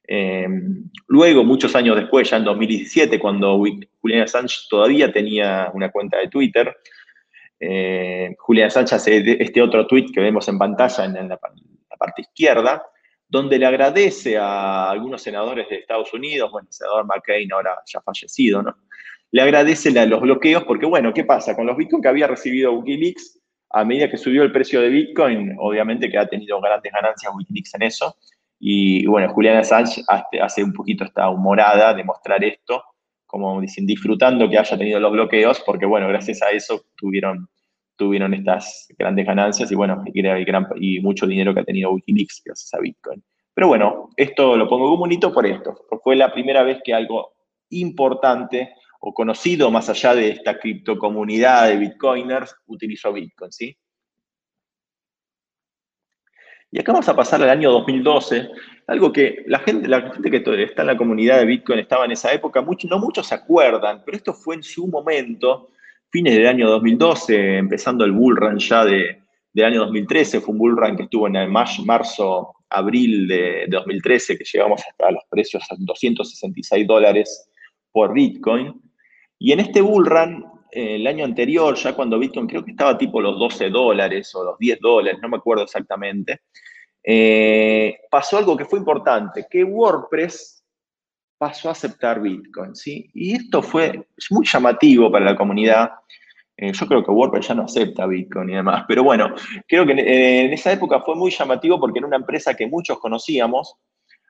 [0.08, 3.62] Em, luego, muchos años después, ya en 2017, cuando
[4.02, 6.76] Julian Assange todavía tenía una cuenta de Twitter,
[7.60, 12.84] eh, Julian Assange hace este otro tweet que vemos en pantalla en la parte izquierda,
[13.28, 18.02] donde le agradece a algunos senadores de Estados Unidos, bueno, el senador McCain ahora ya
[18.02, 18.78] fallecido, ¿no?
[19.32, 21.54] Le agradece los bloqueos porque, bueno, ¿qué pasa?
[21.54, 23.42] Con los Bitcoin que había recibido Wikileaks,
[23.72, 27.74] a medida que subió el precio de Bitcoin, obviamente que ha tenido grandes ganancias Wikileaks
[27.76, 28.16] en eso.
[28.60, 30.04] Y, bueno, Julian Assange
[30.42, 32.84] hace un poquito esta humorada de mostrar esto,
[33.26, 37.48] como dicen, disfrutando que haya tenido los bloqueos, porque, bueno, gracias a eso tuvieron
[37.98, 42.80] tuvieron estas grandes ganancias y bueno, y, mucho dinero que ha tenido Wikileaks gracias a
[42.80, 43.24] Bitcoin.
[43.54, 45.76] Pero bueno, esto lo pongo como un hito por esto.
[46.04, 47.34] Fue la primera vez que algo
[47.72, 53.78] importante o conocido más allá de esta criptocomunidad de bitcoiners utilizó Bitcoin, ¿sí?
[56.72, 58.50] Y acá vamos a pasar al año 2012,
[58.88, 62.12] algo que la gente, la gente que está en la comunidad de Bitcoin estaba en
[62.12, 65.70] esa época, mucho, no muchos se acuerdan, pero esto fue en su momento
[66.10, 69.22] fines del año 2012, empezando el bull run ya de,
[69.54, 74.38] del año 2013, fue un bull run que estuvo en el marzo, abril de, 2013,
[74.38, 77.50] que llegamos hasta los precios a 266 dólares
[77.92, 78.82] por Bitcoin.
[79.40, 80.46] Y en este bull run,
[80.78, 84.58] el año anterior, ya cuando Bitcoin creo que estaba tipo los 12 dólares o los
[84.60, 86.42] 10 dólares, no me acuerdo exactamente,
[87.04, 90.64] eh, pasó algo que fue importante, que WordPress
[91.38, 93.10] pasó a aceptar Bitcoin, ¿sí?
[93.14, 95.92] Y esto fue muy llamativo para la comunidad.
[96.56, 99.34] Eh, yo creo que WordPress ya no acepta Bitcoin y demás, pero bueno,
[99.68, 103.76] creo que en esa época fue muy llamativo porque era una empresa que muchos conocíamos,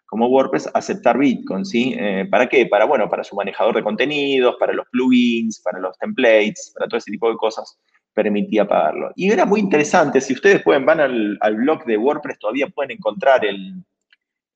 [0.08, 1.94] como WordPress, aceptar Bitcoin, ¿sí?
[1.98, 2.66] Eh, ¿Para qué?
[2.66, 6.98] Para, bueno, para su manejador de contenidos, para los plugins, para los templates, para todo
[6.98, 7.78] ese tipo de cosas,
[8.14, 9.12] permitía pagarlo.
[9.16, 13.46] Y era muy interesante, si ustedes pueden, van al, blog de WordPress, todavía pueden encontrar
[13.46, 13.84] el,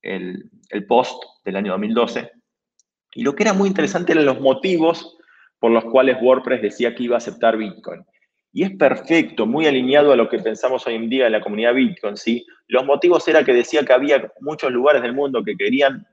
[0.02, 2.30] el post del año 2012,
[3.14, 5.18] y lo que era muy interesante eran los motivos
[5.58, 8.04] por los cuales WordPress decía que iba a aceptar Bitcoin.
[8.52, 11.74] Y es perfecto, muy alineado a lo que pensamos hoy en día en la comunidad
[11.74, 12.46] Bitcoin, ¿sí?
[12.68, 16.06] Los motivos era que decía que había muchos lugares del mundo que querían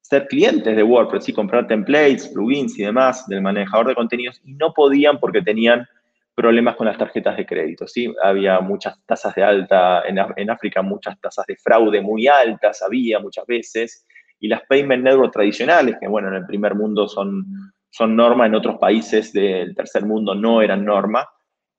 [0.00, 1.32] ser clientes de WordPress, ¿sí?
[1.32, 5.86] Comprar templates, plugins y demás del manejador de contenidos y no podían porque tenían
[6.34, 8.12] problemas con las tarjetas de crédito, ¿sí?
[8.22, 13.20] Había muchas tasas de alta, en, en África muchas tasas de fraude muy altas, había
[13.20, 14.06] muchas veces,
[14.40, 17.46] y las payment network tradicionales, que bueno, en el primer mundo son,
[17.90, 21.26] son norma, en otros países del tercer mundo no eran norma.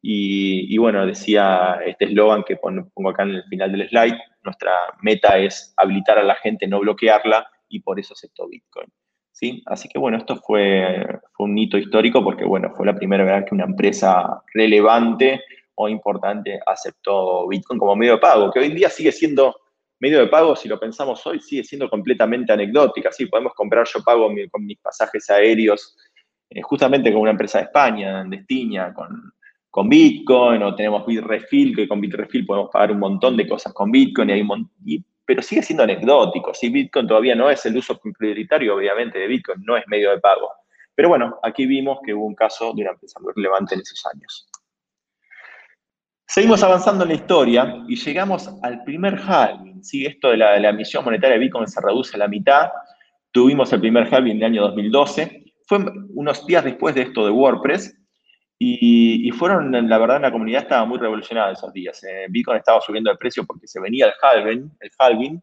[0.09, 5.37] Y, bueno, decía este eslogan que pongo acá en el final del slide, nuestra meta
[5.37, 8.87] es habilitar a la gente, no bloquearla, y por eso aceptó Bitcoin.
[9.33, 9.61] ¿sí?
[9.65, 11.05] Así que bueno, esto fue,
[11.39, 15.43] un hito histórico porque bueno, fue la primera vez que una empresa relevante
[15.75, 19.57] o importante aceptó Bitcoin como medio de pago, que hoy en día sigue siendo
[19.99, 23.11] medio de pago, si lo pensamos hoy, sigue siendo completamente anecdótica.
[23.11, 25.97] Sí, podemos comprar, yo pago con mis pasajes aéreos
[26.49, 29.33] eh, justamente con una empresa de España, en Destiña, con,
[29.77, 33.91] con Bitcoin, o tenemos Bitrefill, que con Bitrefill podemos pagar un montón de cosas con
[33.91, 36.51] Bitcoin, y hay pero sigue siendo anecdótico.
[36.51, 40.19] Si Bitcoin todavía no es el uso prioritario, obviamente, de Bitcoin, no es medio de
[40.19, 40.49] pago.
[40.95, 44.03] Pero bueno, aquí vimos que hubo un caso de una empresa muy relevante en esos
[44.11, 44.49] años.
[46.25, 49.83] Seguimos avanzando en la historia y llegamos al primer halving.
[49.83, 50.07] ¿sí?
[50.07, 52.71] Esto de la, emisión monetaria de Bitcoin se reduce a la mitad.
[53.31, 55.53] Tuvimos el primer halving en el año 2012.
[55.67, 55.85] Fue
[56.15, 57.96] unos días después de esto de WordPress
[58.59, 62.03] y, fueron, la verdad, la comunidad estaba muy revolucionada esos días.
[62.03, 65.41] Eh, Bitcoin estaba subiendo de precio porque se venía el halving, el halving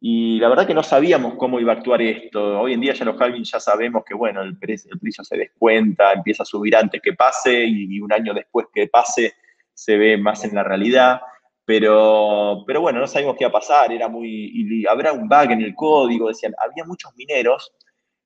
[0.00, 2.60] y la verdad que no sabíamos cómo iba a actuar esto.
[2.60, 5.36] Hoy en día ya los halving ya sabemos que, bueno, el precio, el precio se
[5.36, 9.34] descuenta, empieza a subir antes que pase y un año después que pase
[9.74, 11.20] se ve más en la realidad.
[11.66, 15.52] Pero, pero bueno, no sabíamos qué iba a pasar, era muy, y habrá un bug
[15.52, 17.72] en el código, decían, había muchos mineros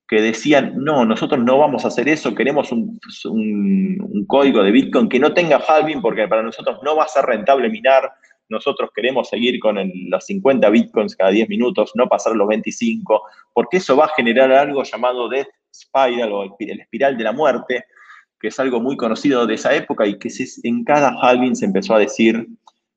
[0.06, 5.08] que decían, no, nosotros no vamos a hacer eso, queremos un, un, código de Bitcoin
[5.08, 8.12] que no tenga halving porque para nosotros no va a ser rentable minar,
[8.48, 9.76] nosotros queremos seguir con
[10.08, 14.52] los 50 Bitcoins cada 10 minutos, no pasar los 25, porque eso va a generar
[14.52, 17.84] algo llamado Death Spiral o el espiral de la muerte,
[18.38, 20.28] que es algo muy conocido de esa época y que
[20.64, 22.46] en cada halving se empezó a decir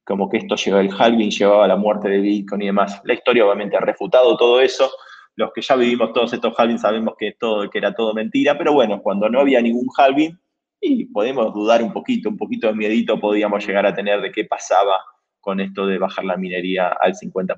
[0.03, 3.01] como que esto llevaba, el halving llevaba a la muerte de Bitcoin y demás.
[3.03, 4.89] La historia obviamente ha refutado todo eso.
[5.37, 8.73] Los que ya vivimos todos estos halvings sabemos que, todo, que era todo mentira, pero
[8.73, 10.37] bueno, cuando no había ningún halving,
[10.81, 14.45] y podemos dudar un poquito, un poquito de miedito podíamos llegar a tener de qué
[14.45, 14.97] pasaba
[15.39, 17.55] con esto de bajar la minería al 50%.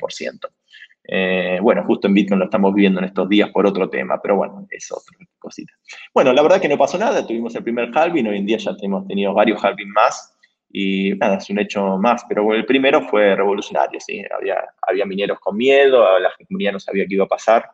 [1.11, 4.35] Eh, bueno, justo en Bitcoin lo estamos viviendo en estos días por otro tema, pero
[4.35, 5.73] bueno, es otra cosita.
[6.13, 8.75] Bueno, la verdad que no pasó nada, tuvimos el primer halving, hoy en día ya
[8.81, 10.37] hemos tenido varios halving más
[10.71, 14.23] y nada, es un hecho más, pero el primero fue revolucionario, ¿sí?
[14.35, 17.69] Había, había mineros con miedo, la comunidad no sabía qué iba a pasar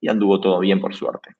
[0.00, 1.34] y anduvo todo bien por suerte.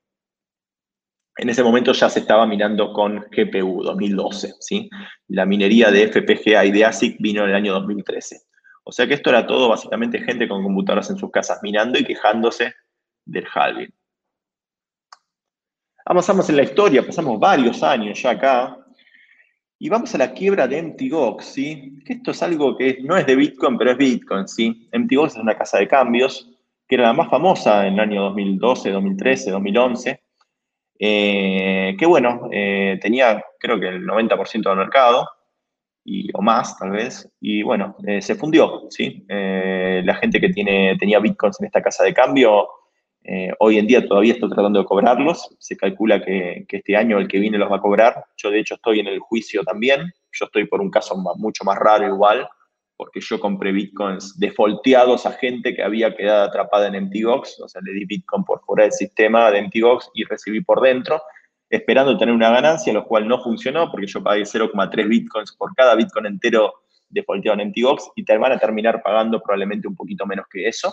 [1.36, 4.88] En ese momento ya se estaba minando con GPU 2012, ¿sí?
[5.28, 8.40] La minería de FPGA y de ASIC vino en el año 2013.
[8.84, 12.04] O sea que esto era todo básicamente gente con computadoras en sus casas minando y
[12.04, 12.74] quejándose
[13.24, 13.92] del halving.
[16.06, 18.85] Avanzamos en la historia, pasamos varios años ya acá,
[19.78, 22.02] y vamos a la quiebra de MTGOX, ¿sí?
[22.04, 24.88] Que esto es algo que no es de Bitcoin, pero es Bitcoin, ¿sí?
[24.92, 26.50] MTGOX es una casa de cambios
[26.88, 30.20] que era la más famosa en el año 2012, 2013, 2011,
[30.98, 35.28] que bueno, eh, tenía creo que el 90% del mercado,
[36.34, 39.24] o más tal vez, y bueno, eh, se fundió, ¿sí?
[39.28, 42.68] Eh, la gente que tiene, tenía bitcoins en esta casa de cambio,
[43.28, 47.18] eh, hoy en día todavía está tratando de cobrarlos, se calcula que, que, este año
[47.18, 50.12] el que viene los va a cobrar, yo de hecho estoy en el juicio también,
[50.30, 52.48] yo estoy por un caso mucho más raro igual,
[52.96, 57.82] porque yo compré bitcoins defaulteados a gente que había quedado atrapada en MTGOX, o sea,
[57.84, 61.20] le di bitcoin por fuera del sistema de MTGOX y recibí por dentro,
[61.68, 65.96] esperando tener una ganancia, lo cual no funcionó porque yo pagué 0,3 bitcoins por cada
[65.96, 66.72] bitcoin entero
[67.08, 70.92] defaulteado en MTGOX y te van a terminar pagando probablemente un poquito menos que eso.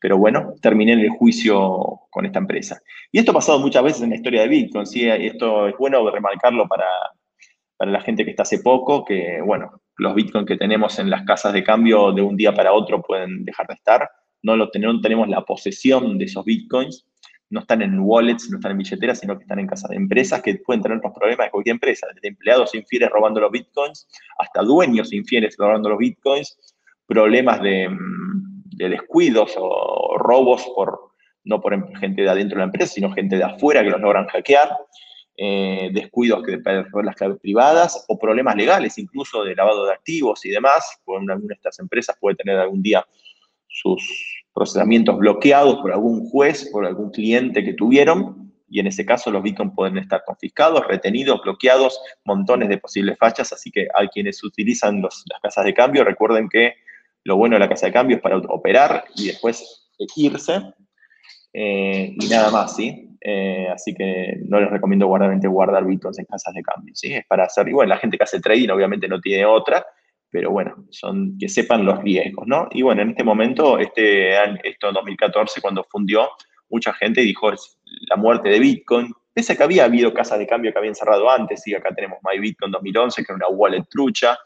[0.00, 2.80] Pero bueno, terminé en el juicio con esta empresa.
[3.12, 5.06] Y esto ha pasado muchas veces en la historia de Bitcoin, ¿sí?
[5.06, 6.86] Esto es bueno remarcarlo para,
[7.76, 11.24] para la gente que está hace poco, que bueno, los Bitcoin que tenemos en las
[11.24, 14.08] casas de cambio de un día para otro pueden dejar de estar.
[14.42, 17.04] No, lo, tenemos la posesión de esos Bitcoins
[17.50, 20.40] no están en wallets, no están en billeteras, sino que están en casa de empresas
[20.40, 24.08] que pueden tener los problemas de cualquier empresa, desde empleados infieles robando los bitcoins
[24.38, 26.56] hasta dueños infieles robando los bitcoins,
[27.06, 27.90] problemas de,
[28.86, 31.10] mm, descuidos o robos por
[31.44, 34.00] no por em, gente de adentro de la empresa, sino gente de afuera que los
[34.00, 34.70] logran hackear,
[35.36, 40.44] eh, descuidos que perder las claves privadas o problemas legales, incluso de lavado de activos
[40.44, 41.00] y demás.
[41.06, 43.06] Alguna de estas empresas puede tener algún día
[43.68, 49.30] sus procesamientos bloqueados por algún juez, por algún cliente que tuvieron, y en ese caso
[49.30, 54.42] los bitcoins pueden estar confiscados, retenidos, bloqueados, montones de posibles fachas, así que hay quienes
[54.44, 56.74] utilizan las casas de cambio, recuerden que
[57.24, 60.62] lo bueno de la casa de cambio es para operar y después irse,
[61.52, 63.08] eh, y nada más, ¿sí?
[63.20, 67.12] Eh, así que no les recomiendo guardar, guardar bitcoins en casas de cambio, ¿sí?
[67.12, 69.84] Es para hacer, y bueno, la gente que hace trading obviamente no tiene otra,
[70.30, 72.68] pero bueno, son que sepan los riesgos, ¿no?
[72.70, 74.32] Y bueno, en este momento, este
[74.66, 76.28] esto en 2014, cuando fundió,
[76.70, 77.50] mucha gente dijo
[78.08, 81.28] la muerte de Bitcoin, pese a que había habido casas de cambio que habían cerrado
[81.30, 84.38] antes, y acá tenemos MyBitcoin 2011, que era una wallet trucha,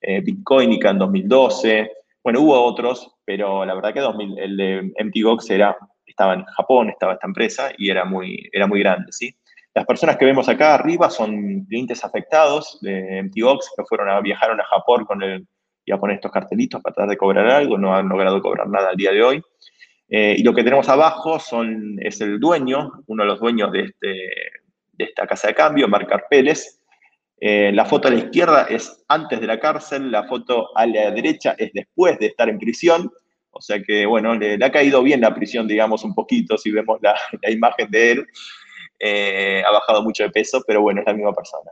[0.00, 5.50] eh, Bitcoinica en 2012, bueno, hubo otros, pero la verdad que 2000, el de MTGOX
[5.50, 9.34] era, estaba en Japón, estaba esta empresa, y era muy, era muy grande, ¿sí?
[9.74, 14.60] Las personas que vemos acá arriba son clientes afectados de MTGOX que fueron a, viajaron
[14.60, 15.46] a Japón con el,
[15.84, 18.90] y a poner estos cartelitos para tratar de cobrar algo, no han logrado cobrar nada
[18.90, 19.42] al día de hoy.
[20.08, 23.82] Eh, y lo que tenemos abajo son, es el dueño, uno de los dueños de,
[23.82, 24.08] este,
[24.92, 26.79] de esta casa de cambio, Marcar Pérez.
[27.40, 31.10] Eh, la foto a la izquierda es antes de la cárcel, la foto a la
[31.10, 33.10] derecha es después de estar en prisión.
[33.52, 36.98] O sea que, bueno, le, ha caído bien la prisión, digamos, un poquito, si vemos
[37.02, 38.26] la, la imagen de él.
[39.02, 41.70] Eh, ha bajado mucho de peso, pero bueno, es la misma persona.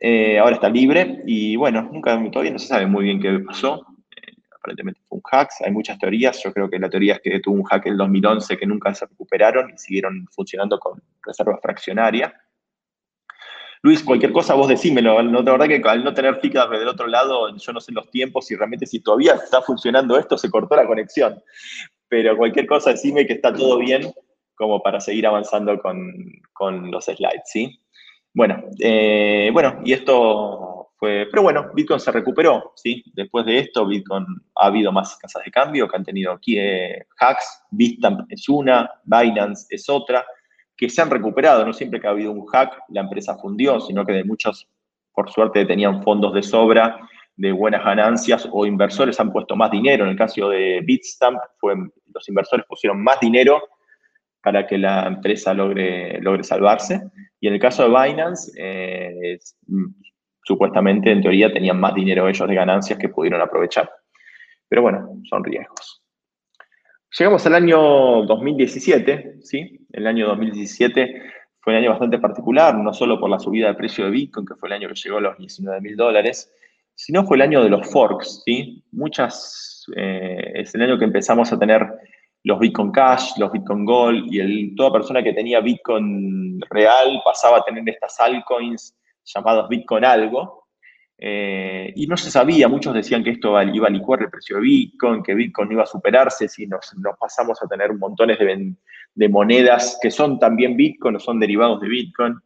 [0.00, 3.86] Eh, ahora está libre y bueno, nunca, todavía no se sabe muy bien qué pasó.
[4.16, 6.42] Eh, aparentemente fue un hack, hay muchas teorías.
[6.42, 8.92] Yo creo que la teoría es que tuvo un hack en el 2011 que nunca
[8.92, 12.34] se recuperaron y siguieron funcionando con reserva fraccionaria.
[13.82, 15.22] Luis, cualquier cosa vos decímelo.
[15.22, 18.10] No, la verdad que al no tener feedback del otro lado, yo no sé los
[18.10, 21.40] tiempos y realmente si todavía está funcionando esto, se cortó la conexión.
[22.08, 24.12] Pero cualquier cosa decime que está todo bien
[24.54, 27.80] como para seguir avanzando con, los slides, ¿sí?
[28.34, 33.04] Bueno, eh, bueno, y esto fue, pero bueno, Bitcoin se recuperó, ¿sí?
[33.14, 37.06] Después de esto, Bitcoin ha habido más casas de cambio que han tenido aquí eh,
[37.20, 40.26] hacks, Bitstamp es una, Binance es otra,
[40.78, 44.06] que se han recuperado, no siempre que ha habido un hack la empresa fundió, sino
[44.06, 44.68] que de muchos,
[45.12, 47.00] por suerte, tenían fondos de sobra,
[47.34, 50.04] de buenas ganancias o inversores han puesto más dinero.
[50.04, 51.74] En el caso de Bitstamp, fue,
[52.14, 53.60] los inversores pusieron más dinero
[54.40, 57.02] para que la empresa logre, logre salvarse.
[57.40, 59.86] Y en el caso de Binance, eh, mm,
[60.44, 63.90] supuestamente, en teoría, tenían más dinero ellos de ganancias que pudieron aprovechar.
[64.68, 66.02] Pero bueno, son riesgos.
[67.16, 69.86] Llegamos al año 2017, ¿sí?
[69.92, 71.22] El año 2017
[71.58, 74.54] fue un año bastante particular, no solo por la subida del precio de Bitcoin, que
[74.56, 76.52] fue el año que llegó a los 19 mil dólares,
[76.94, 78.84] sino fue el año de los forks, ¿sí?
[78.92, 81.86] Muchas, eh, es el año que empezamos a tener
[82.44, 87.58] los Bitcoin Cash, los Bitcoin Gold, y el, toda persona que tenía Bitcoin real pasaba
[87.58, 88.94] a tener estas altcoins
[89.24, 90.57] llamadas Bitcoin algo.
[91.20, 94.62] Eh, y no se sabía, muchos decían que esto iba a licuar el precio de
[94.62, 100.12] Bitcoin, que Bitcoin iba a superarse si nos, pasamos a tener montones de, monedas que
[100.12, 102.36] son también Bitcoin o son derivados de Bitcoin.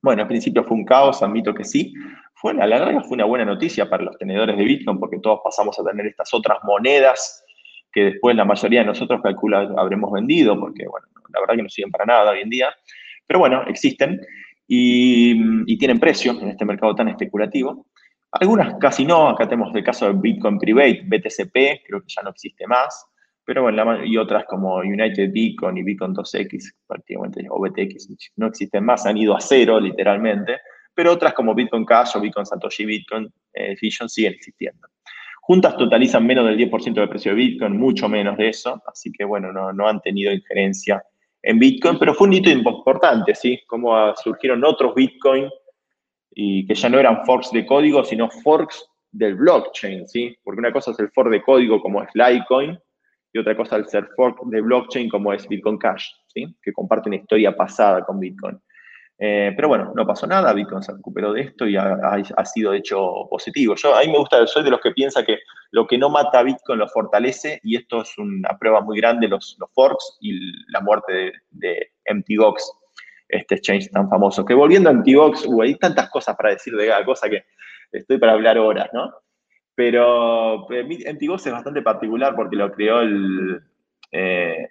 [0.00, 1.92] Bueno, al principio fue un caos, admito que sí.
[2.34, 5.40] Fue, a la larga fue una buena noticia para los tenedores de Bitcoin porque todos
[5.42, 7.44] pasamos a tener estas otras monedas
[7.92, 11.68] que después la mayoría de nosotros calcula habremos vendido, porque bueno, la verdad que no
[11.68, 12.72] sirven para nada hoy en día,
[13.26, 14.20] pero bueno, existen
[14.74, 17.86] y, tienen precio en este mercado tan especulativo.
[18.30, 22.30] Algunas casi no, acá tenemos el caso de Bitcoin Private, BTCP, creo que ya no
[22.30, 23.04] existe más,
[23.44, 28.84] pero bueno, y otras como United Bitcoin y Bitcoin 2X, prácticamente, o BTX, no existen
[28.84, 30.58] más, han ido a cero literalmente,
[30.94, 34.88] pero otras como Bitcoin Cash o Bitcoin Satoshi Bitcoin eh, Fusion siguen existiendo.
[35.42, 39.24] Juntas totalizan menos del 10% del precio de Bitcoin, mucho menos de eso, así que
[39.24, 41.04] bueno, no, han tenido injerencia
[41.42, 43.60] en Bitcoin, pero fue un hito importante, ¿sí?
[43.66, 45.48] Como surgieron otros Bitcoin
[46.30, 50.36] y que ya no eran forks de código, sino forks del blockchain, ¿sí?
[50.42, 52.78] Porque una cosa es el fork de código como es Litecoin
[53.32, 56.46] y otra cosa es el fork de blockchain como es Bitcoin Cash, ¿sí?
[56.62, 58.58] Que comparte una historia pasada con Bitcoin.
[59.18, 63.26] Eh, pero bueno, no pasó nada, Bitcoin se recuperó de esto y ha, sido hecho
[63.30, 63.74] positivo.
[63.76, 65.38] Yo, a mí me gusta, soy de los que piensa que
[65.70, 69.28] lo que no mata a Bitcoin lo fortalece y esto es una prueba muy grande,
[69.28, 70.38] los, los forks y
[70.72, 71.90] la muerte de, de
[73.28, 74.44] este exchange tan famoso.
[74.44, 77.44] Que volviendo a MTGOX, hay tantas cosas para decir de cada cosa que
[77.92, 79.10] estoy para hablar horas, ¿no?
[79.74, 83.62] Pero MTGOX es bastante particular porque lo creó el
[84.10, 84.68] eh,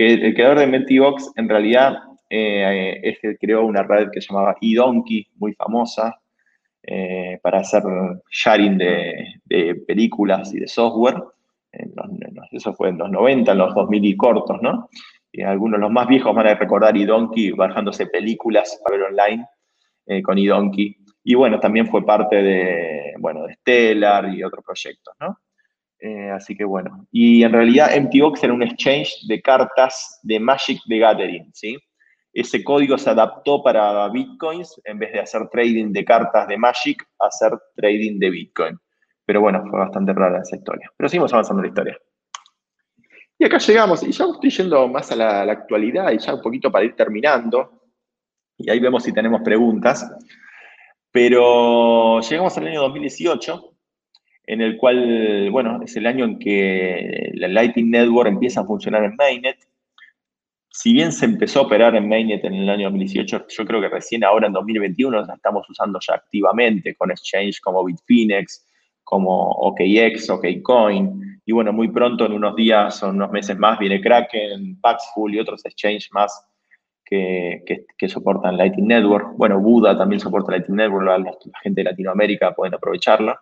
[0.00, 1.98] que el creador de MTGOX en realidad
[2.30, 6.18] eh, que creó una red que se llamaba eDonkey, muy famosa,
[6.82, 7.82] eh, para hacer
[8.30, 11.16] sharing de, películas y de software.
[12.50, 14.88] eso fue en los 90, en los 2000 y cortos, ¿no?
[15.30, 19.46] Y algunos de los más viejos van a recordar eDonkey bajándose películas para ver online
[20.06, 20.96] eh, con eDonkey.
[21.24, 25.36] Y bueno, también fue parte de, bueno, de Stellar y otros proyectos, ¿no?
[26.00, 27.06] Eh, así que bueno.
[27.12, 31.76] Y en realidad MTGOX era un exchange de cartas de Magic de Gathering, ¿sí?
[32.32, 37.04] Ese código se adaptó para Bitcoins, en vez de hacer trading de cartas de Magic,
[37.18, 38.78] hacer trading de Bitcoin.
[39.26, 40.90] Pero bueno, fue bastante rara esa historia.
[40.96, 41.98] Pero seguimos avanzando en la historia.
[43.38, 46.70] Y acá llegamos, y ya estoy yendo más a la, actualidad y ya un poquito
[46.70, 47.88] para ir terminando.
[48.58, 50.08] Y ahí vemos si tenemos preguntas.
[51.10, 53.69] Pero llegamos al año 2018,
[54.46, 59.04] en el cual, bueno, es el año en que la Lightning Network empieza a funcionar
[59.04, 59.58] en Mainnet.
[60.68, 63.88] Si bien se empezó a operar en Mainnet en el año 2018, yo creo que
[63.88, 68.66] recién ahora en 2021 la estamos usando ya activamente con exchange como Bitfinex,
[69.04, 74.00] como OKX, OKCoin, y bueno, muy pronto, en unos días o unos meses más, viene
[74.00, 76.46] Kraken, Paxful y otros exchanges más
[77.04, 79.36] que, que, soportan Lightning Network.
[79.36, 83.40] Bueno, Buda también soporta Lightning Network, la, gente de Latinoamérica pueden aprovecharla.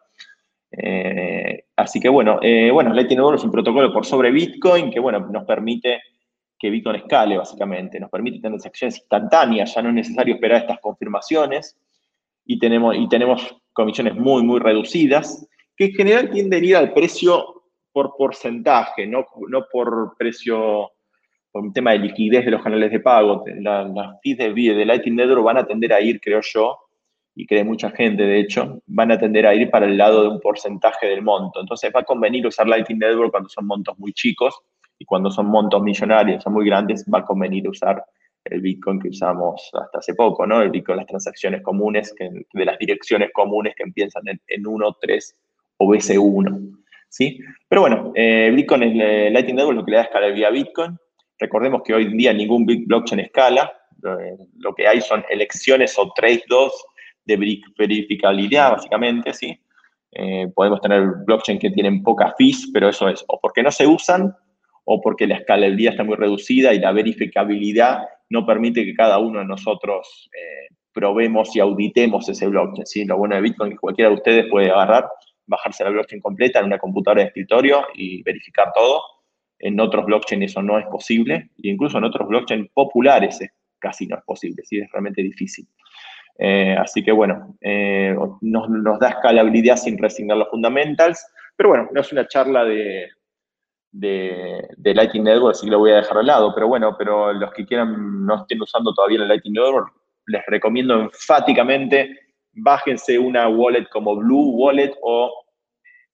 [0.71, 5.01] Eh, así que bueno, eh, bueno, Lightning Network es un protocolo por sobre Bitcoin que
[5.01, 6.01] bueno, nos permite
[6.59, 10.81] que Bitcoin escale básicamente, nos permite tener transacciones instantáneas, ya no es necesario esperar estas
[10.81, 11.79] confirmaciones
[12.45, 15.47] y tenemos, y tenemos comisiones muy, muy reducidas,
[15.77, 17.63] que en general tienden a ir al precio
[17.93, 20.91] por porcentaje, no, no por precio,
[21.53, 23.45] por un tema de liquidez de los canales de pago.
[23.61, 26.77] Las fees de, de Lightning Network van a tender a ir, creo yo,
[27.39, 30.29] y cree mucha gente, de hecho, van a tender a ir para el lado de
[30.29, 31.61] un porcentaje del monto.
[31.61, 34.59] Entonces va a convenir usar Lightning Network cuando son montos muy chicos
[34.99, 38.05] y cuando son montos millonarios o muy grandes, va a convenir usar
[38.43, 40.61] el Bitcoin que usamos hasta hace poco, ¿no?
[40.61, 44.97] El Bitcoin, las transacciones comunes, que, de las direcciones comunes que empiezan en, en 1,
[45.01, 45.39] 3
[45.77, 46.77] o BC1.
[47.09, 47.39] ¿sí?
[47.69, 50.99] Pero bueno, eh, Bitcoin eh, Lightning Network lo que le da escalabilidad a Bitcoin.
[51.39, 53.73] Recordemos que hoy en día ningún blockchain escala.
[54.05, 56.85] Eh, lo que hay son elecciones o trade 2
[57.29, 59.61] de verificabilidad, básicamente, ¿sí?
[60.55, 64.35] podemos tener blockchain que tienen pocas fees, pero eso es o porque no se usan
[64.85, 68.01] o porque la escalabilidad está muy reducida y la verificabilidad
[68.31, 70.31] no permite que cada uno de nosotros
[70.99, 72.87] probemos y auditemos ese blockchain.
[72.87, 73.05] ¿sí?
[73.05, 75.09] Lo bueno de Bitcoin es que cualquiera de ustedes puede agarrar
[75.49, 79.03] bajarse la blockchain completa en una computadora de escritorio y verificar todo.
[79.59, 83.41] En otros blockchain eso no es posible, e incluso en otros blockchain populares
[83.79, 84.79] casi no es posible, ¿sí?
[84.79, 85.67] es realmente difícil.
[86.39, 91.27] Eh, así que bueno, eh, nos, da escalabilidad sin resignar los fundamentals,
[91.57, 93.09] pero bueno, no es una charla de,
[93.91, 97.53] de, Lightning Network, así que lo voy a dejar al lado, pero bueno, pero los
[97.53, 99.93] que quieran no estén usando todavía el Lightning Network,
[100.27, 102.29] les recomiendo enfáticamente
[102.63, 105.45] bájense una wallet como Blue Wallet o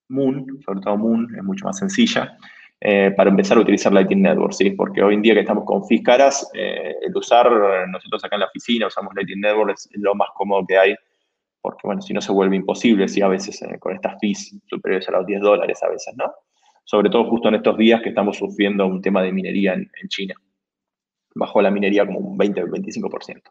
[0.09, 2.37] Moon, sobre todo Moon, es mucho más sencilla,
[2.87, 4.71] eh, para empezar a utilizar Lightning Network, ¿sí?
[4.73, 7.51] Porque hoy en día que estamos con fees caras, eh, el usar,
[7.89, 10.95] nosotros acá en la oficina usamos Lightning Network, es lo más cómodo que hay,
[11.63, 15.09] porque bueno, si no se vuelve imposible, sí, a veces eh, con estas fees superiores
[15.09, 16.31] a los 10 dólares a veces, ¿no?
[16.85, 20.35] Sobre todo justo en estos días que estamos sufriendo un tema de minería en China
[21.35, 23.43] bajó la minería como un 20-25%.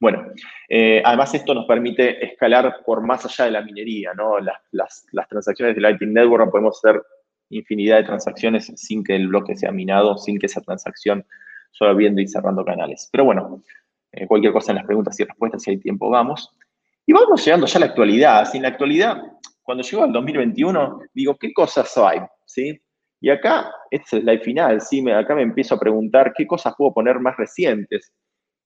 [0.00, 0.26] Bueno,
[0.68, 4.38] eh, además esto nos permite escalar por más allá de la minería, ¿no?
[4.72, 7.00] Las, transacciones de Lightning Network podemos hacer
[7.50, 11.24] infinidad de transacciones sin que el bloque sea minado, sin que esa transacción
[11.70, 13.08] solo viendo y cerrando canales.
[13.12, 13.62] Pero bueno,
[14.12, 16.54] eh, cualquier cosa en las preguntas y respuestas, si hay tiempo, vamos.
[17.06, 18.44] Y vamos llegando ya a la actualidad.
[18.44, 18.56] ¿sí?
[18.58, 19.22] En la actualidad,
[19.62, 22.20] cuando llegó al 2021, digo, ¿qué cosas hay?
[22.44, 22.80] ¿sí?
[23.20, 25.02] Y acá, es el final, ¿sí?
[25.02, 28.12] Me, acá me empiezo a preguntar qué cosas puedo poner más recientes.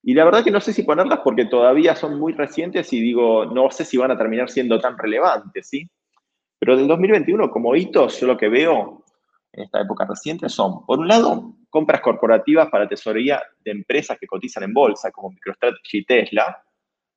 [0.02, 3.46] Y la verdad que no sé si ponerlas porque todavía son muy recientes y digo,
[3.46, 5.88] no sé si van a terminar siendo tan relevantes, ¿sí?
[6.62, 9.04] Pero del 2021, como hitos, yo lo que veo
[9.52, 14.28] en esta época reciente son, por un lado, compras corporativas para tesorería de empresas que
[14.28, 16.62] cotizan en bolsa, como MicroStrategy y Tesla.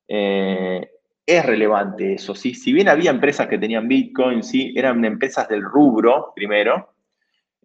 [0.07, 0.89] Eh,
[1.23, 2.55] es relevante eso, ¿sí?
[2.55, 6.95] Si bien había empresas que tenían Bitcoin, sí, eran empresas del rubro, primero,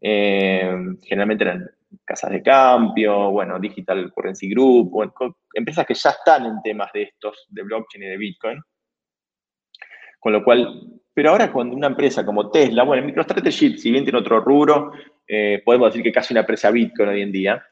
[0.02, 0.70] eh,
[1.02, 1.66] generalmente eran
[2.04, 5.14] casas de cambio, bueno, Digital Currency Group,
[5.54, 8.60] empresas que ya están en temas de estos, de blockchain y de Bitcoin.
[10.20, 14.20] Con lo cual, pero ahora cuando una empresa como Tesla, bueno, MicroStrategy, si bien tiene
[14.20, 14.92] otro rubro,
[15.28, 17.62] eh, podemos decir que casi una empresa Bitcoin hoy en día,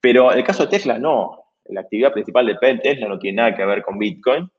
[0.00, 1.44] pero el caso de Tesla no.
[1.66, 4.50] La actividad principal de Tesla no tiene nada que ver con Bitcoin.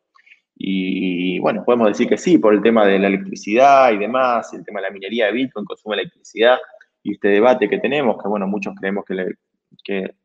[0.55, 4.63] Y bueno, podemos decir que sí, por el tema de la electricidad y demás, el
[4.63, 6.59] tema de la minería de Bitcoin, consume electricidad
[7.03, 9.33] y este debate que tenemos, que bueno, muchos creemos que,
[9.83, 10.15] que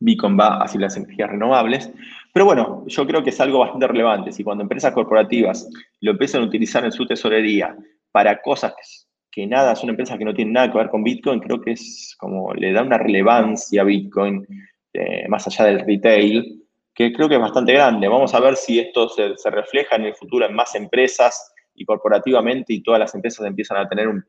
[0.00, 1.92] Bitcoin va hacia las energías renovables.
[2.32, 4.32] Pero bueno, yo creo que es algo bastante relevante.
[4.32, 5.68] Si cuando empresas corporativas
[6.00, 7.76] lo empiezan a utilizar en su tesorería
[8.10, 11.60] para cosas que, nada, son empresas que no tienen nada que ver con Bitcoin, creo
[11.60, 14.46] que es como le da una relevancia a Bitcoin
[14.92, 16.60] eh, más allá del retail
[16.94, 18.08] que creo que es bastante grande.
[18.08, 22.74] Vamos a ver si esto se, refleja en el futuro en más empresas y corporativamente
[22.74, 24.24] y todas las empresas empiezan a tener un,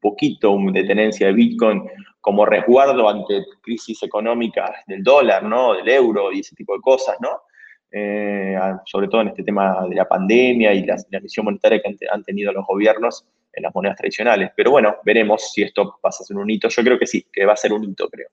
[0.00, 1.82] poquito de tenencia de Bitcoin
[2.20, 5.74] como resguardo ante crisis económicas del dólar, ¿no?
[5.74, 7.42] Del euro y ese tipo de cosas, ¿no?
[7.90, 8.56] Eh,
[8.86, 12.22] sobre todo en este tema de la pandemia y la, la emisión monetaria que han,
[12.22, 14.50] tenido los gobiernos en las monedas tradicionales.
[14.56, 16.68] Pero bueno, veremos si esto pasa a ser un hito.
[16.68, 18.28] Yo creo que sí, que va a ser un hito, creo.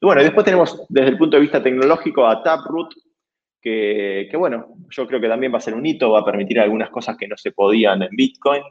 [0.00, 2.92] Y bueno, después tenemos desde el punto de vista tecnológico a Taproot,
[3.62, 6.60] que, que, bueno, yo creo que también va a ser un hito, va a permitir
[6.60, 8.62] algunas cosas que no se podían en Bitcoin.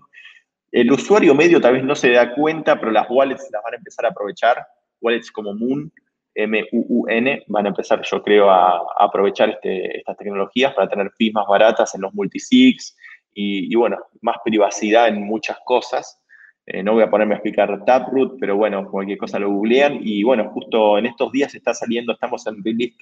[0.72, 3.78] El usuario medio tal vez no se da cuenta, pero las wallets las van a
[3.78, 4.66] empezar a aprovechar.
[5.00, 5.92] Wallets como Moon,
[6.36, 11.48] M-U-U-N, van a empezar, yo creo, a, aprovechar este, estas tecnologías para tener fees más
[11.48, 12.96] baratas en los multisigs
[13.34, 16.20] y, bueno, más privacidad en muchas cosas.
[16.66, 20.00] Eh, no voy a ponerme a explicar Taproot, pero bueno, cualquier cosa lo googlean.
[20.02, 22.96] Y bueno, justo en estos días está saliendo, estamos en release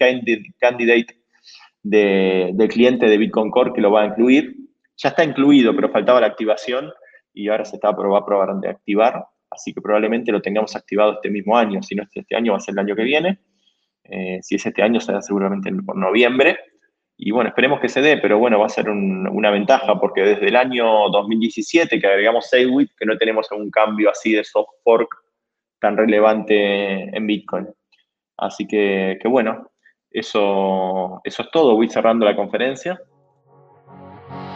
[0.60, 1.18] candidate
[1.82, 4.56] del cliente de Bitcoin Core que lo va a incluir.
[4.98, 6.92] Ya está incluido, pero faltaba la activación
[7.36, 9.26] y ahora se está va a probar de activar.
[9.50, 11.84] Así que probablemente lo tengamos activado este mismo año.
[11.84, 13.40] Si no es este año, va a ser el año que viene.
[14.06, 16.58] Eh, si es este año, será seguramente en noviembre.
[17.18, 20.48] Y bueno, esperemos que se dé, pero bueno, va a ser una ventaja porque desde
[20.48, 25.10] el año 2017 que agregamos SafeWit, que no tenemos un cambio así de soft fork
[25.80, 27.68] tan relevante en Bitcoin.
[28.38, 29.72] Así que, que bueno,
[30.12, 31.76] eso, eso es todo.
[31.76, 33.00] Voy cerrando la conferencia.